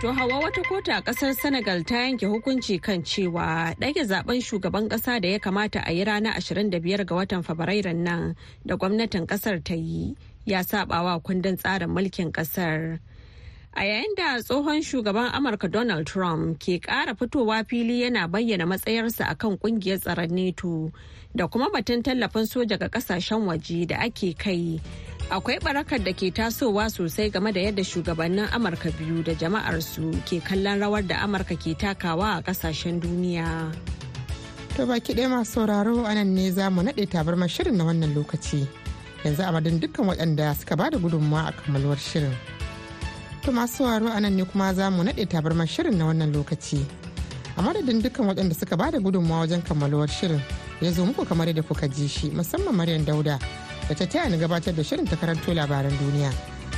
To 0.04 0.12
hawa 0.14 0.40
wata 0.40 0.62
kotu 0.64 0.92
a 0.92 1.02
ƙasar 1.02 1.34
Senegal 1.34 1.84
ta 1.84 1.96
yanke 1.96 2.26
hukunci 2.28 2.82
kan 2.82 3.04
cewa 3.04 3.74
ɗage 3.80 4.04
zaɓen 4.04 4.42
shugaban 4.44 4.90
ƙasa 4.90 5.22
da 5.22 5.30
ya 5.30 5.40
kamata 5.40 5.80
a 5.88 5.92
yi 5.94 6.04
ranar 6.04 6.36
25 6.42 7.06
ga 7.06 7.16
watan 7.16 7.42
Fabrairun 7.44 8.04
nan 8.04 8.36
da 8.66 8.76
gwamnatin 8.76 9.26
ƙasar 9.26 9.64
ta 9.64 9.74
yi 9.76 10.14
ya 10.46 10.60
sabawa 10.64 11.24
kundin 11.24 11.56
tsarin 11.56 11.88
mulkin 11.90 12.32
ƙasar. 12.34 13.00
A 13.76 13.82
yayin 13.86 14.16
da 14.16 14.38
tsohon 14.42 14.82
shugaban 14.82 15.32
Amurka 15.34 15.70
Donald 15.72 16.06
Trump 16.08 16.60
ke 16.60 16.80
ƙara 16.82 17.16
fitowa 17.18 17.66
fili 17.68 18.02
yana 18.04 18.28
bayyana 18.30 18.66
matsayarsa 18.66 19.26
akan 19.34 19.58
ƙungiyar 19.58 20.00
tsaron 20.00 20.30
NATO 20.32 20.92
da 21.36 21.48
kuma 21.48 21.70
batun 21.70 22.04
tallafin 22.04 22.46
soja 22.46 22.78
ga 22.80 22.88
ƙasashen 22.90 23.46
waje 23.46 23.88
da 23.88 23.98
ake 24.06 24.38
kai. 24.38 24.80
akwai 25.32 25.60
barakar 25.64 26.04
da 26.04 26.12
ke 26.14 26.30
tasowa 26.34 26.90
sosai 26.92 27.32
game 27.32 27.52
da 27.52 27.60
yadda 27.62 27.84
shugabannin 27.84 28.48
amurka 28.52 28.92
biyu 29.00 29.24
da 29.24 29.34
jama'arsu 29.34 30.12
ke 30.28 30.44
kallon 30.44 30.80
rawar 30.84 31.02
da 31.08 31.24
amurka 31.24 31.56
ke 31.56 31.74
takawa 31.80 32.38
a 32.38 32.42
ƙasashen 32.44 33.00
duniya 33.00 33.72
to 34.76 34.86
baki 34.86 35.14
ɗaya 35.16 35.30
masu 35.32 35.52
sauraro 35.66 36.04
a 36.06 36.14
nan 36.14 36.36
ne 36.36 36.52
za 36.52 36.70
mu 36.70 36.82
naɗe 36.84 37.08
tabarmar 37.10 37.48
shirin 37.50 37.78
na 37.78 37.86
wannan 37.86 38.14
lokaci 38.14 38.68
yanzu 39.24 39.42
a 39.48 39.52
madadin 39.52 39.80
dukkan 39.80 40.06
waɗanda 40.12 40.54
suka 40.60 40.76
ba 40.76 40.90
da 40.92 40.98
gudunmawa 41.00 41.48
a 41.50 41.52
kammaluwar 41.56 41.98
shirin 41.98 42.36
to 43.44 43.52
masu 43.52 43.78
sauraro 43.84 44.08
a 44.08 44.20
nan 44.22 44.36
ne 44.38 44.46
kuma 44.46 44.74
za 44.74 44.90
mu 44.90 45.04
naɗe 45.04 45.26
tabarmar 45.28 45.68
shirin 45.68 45.98
na 45.98 46.06
wannan 46.06 46.32
lokaci. 46.34 46.80
A 47.58 47.62
madadin 47.62 48.02
dukkan 48.02 48.26
waɗanda 48.28 48.56
suka 48.56 48.78
ba 48.78 48.90
da 48.92 49.00
gudunmawa 49.00 49.42
wajen 49.46 49.62
kammaluwar 49.62 50.08
shirin 50.08 50.42
ya 50.82 50.92
zo 50.92 51.06
muku 51.06 51.26
kamar 51.26 51.48
yadda 51.48 51.62
kuka 51.64 51.88
ji 51.90 52.08
shi 52.08 52.30
musamman 52.32 52.74
maryam 52.74 53.04
dauda 53.06 53.38
da 53.90 53.94
ta 53.96 54.06
taya 54.06 54.30
ni 54.30 54.38
gabatar 54.38 54.74
da 54.74 54.82
shirin 54.84 55.06
ta 55.06 55.16
karanto 55.18 55.54
labaran 55.54 55.92
duniya. 55.92 56.32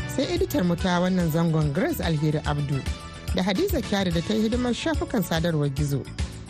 Sai 0.10 0.25
editar 0.34 0.63
mu 0.65 0.75
ta 0.75 0.99
wannan 1.01 1.30
zangon 1.30 1.71
grace 1.71 2.01
alheri 2.01 2.41
abdu 2.45 2.82
da 3.36 3.43
hadiza 3.43 3.80
kyari 3.82 4.12
da 4.12 4.21
ta 4.21 4.34
yi 4.34 4.49
hidimar 4.49 4.73
shafukan 4.73 5.21
sadarwar 5.21 5.69
gizo. 5.69 6.01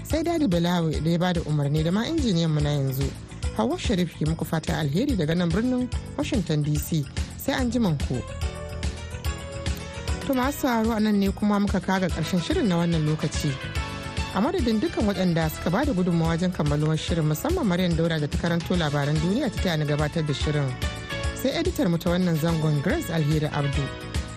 Sai 0.03 0.23
daɗi 0.23 0.47
balawi 0.47 1.03
da 1.03 1.09
ya 1.11 1.17
ba 1.19 1.33
da 1.33 1.41
umarni 1.41 1.83
da 1.83 1.91
ma 1.91 2.07
injiniyan 2.07 2.51
mu 2.55 2.61
na 2.61 2.69
yanzu. 2.69 3.11
Hawa 3.57 3.77
sharif 3.77 4.15
ke 4.15 4.23
muku 4.25 4.45
fata 4.45 4.79
alheri 4.79 5.17
daga 5.19 5.35
nan 5.35 5.49
birnin 5.51 5.89
washington 6.17 6.63
dc 6.63 7.03
sai 7.37 7.51
an 7.59 7.67
ku. 8.07 8.15
To 10.25 10.33
masu 10.33 10.59
sauraro 10.65 10.91
a 10.97 10.99
nan 10.99 11.19
ne 11.19 11.29
kuma 11.31 11.59
muka 11.59 11.79
kaga 11.79 12.07
ƙarshen 12.09 12.41
shirin 12.41 12.67
na 12.67 12.75
wannan 12.77 13.05
lokaci. 13.05 13.51
A 14.33 14.41
madadin 14.41 14.79
dukkan 14.81 15.05
waɗanda 15.05 15.49
suka 15.51 15.69
ba 15.69 15.85
da 15.85 15.93
gudunmawa 15.93 16.33
wajen 16.33 16.51
kammaluwar 16.51 16.97
shirin 16.97 17.25
musamman 17.29 17.65
maryam 17.65 17.93
daura 17.95 18.19
da 18.19 18.25
ta 18.27 18.37
karanto 18.37 18.73
labaran 18.75 19.15
duniya 19.21 19.51
ta 19.53 19.61
taya 19.61 19.85
gabatar 19.85 20.25
da 20.25 20.33
shirin. 20.33 20.65
Sai 21.35 21.49
editar 21.59 21.87
mu 21.89 21.97
ta 21.97 22.09
wannan 22.09 22.35
zangon 22.41 22.81
grace 22.81 23.09
alheri 23.13 23.45
abdu 23.53 23.85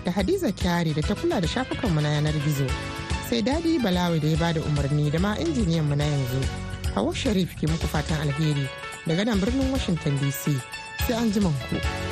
da 0.04 0.10
hadiza 0.12 0.52
kyari 0.52 0.92
da 0.94 1.00
ta 1.00 1.14
kula 1.14 1.40
da 1.40 1.46
shafukanmu 1.48 2.02
na 2.02 2.08
yanar 2.20 2.36
gizo. 2.44 2.68
Sai 3.30 3.40
daɗi 3.40 3.80
balawi 3.80 4.20
da 4.20 4.28
ya 4.28 4.36
ba 4.36 4.52
da 4.52 4.60
umarni 4.60 5.10
da 5.10 5.18
ma 5.18 5.34
injiniyan 5.40 5.88
mu 5.88 5.96
na 5.96 6.04
yanzu. 6.04 6.40
Hawa 6.94 7.14
sharif 7.14 7.56
ke 7.56 7.64
muku 7.66 7.88
fatan 7.88 8.20
alheri. 8.28 8.68
Daga 9.08 9.24
nan 9.24 9.40
birnin 9.40 9.72
washington 9.72 10.18
dc 10.20 10.52
sai 11.08 11.16
an 11.16 11.32
ku. 11.32 12.07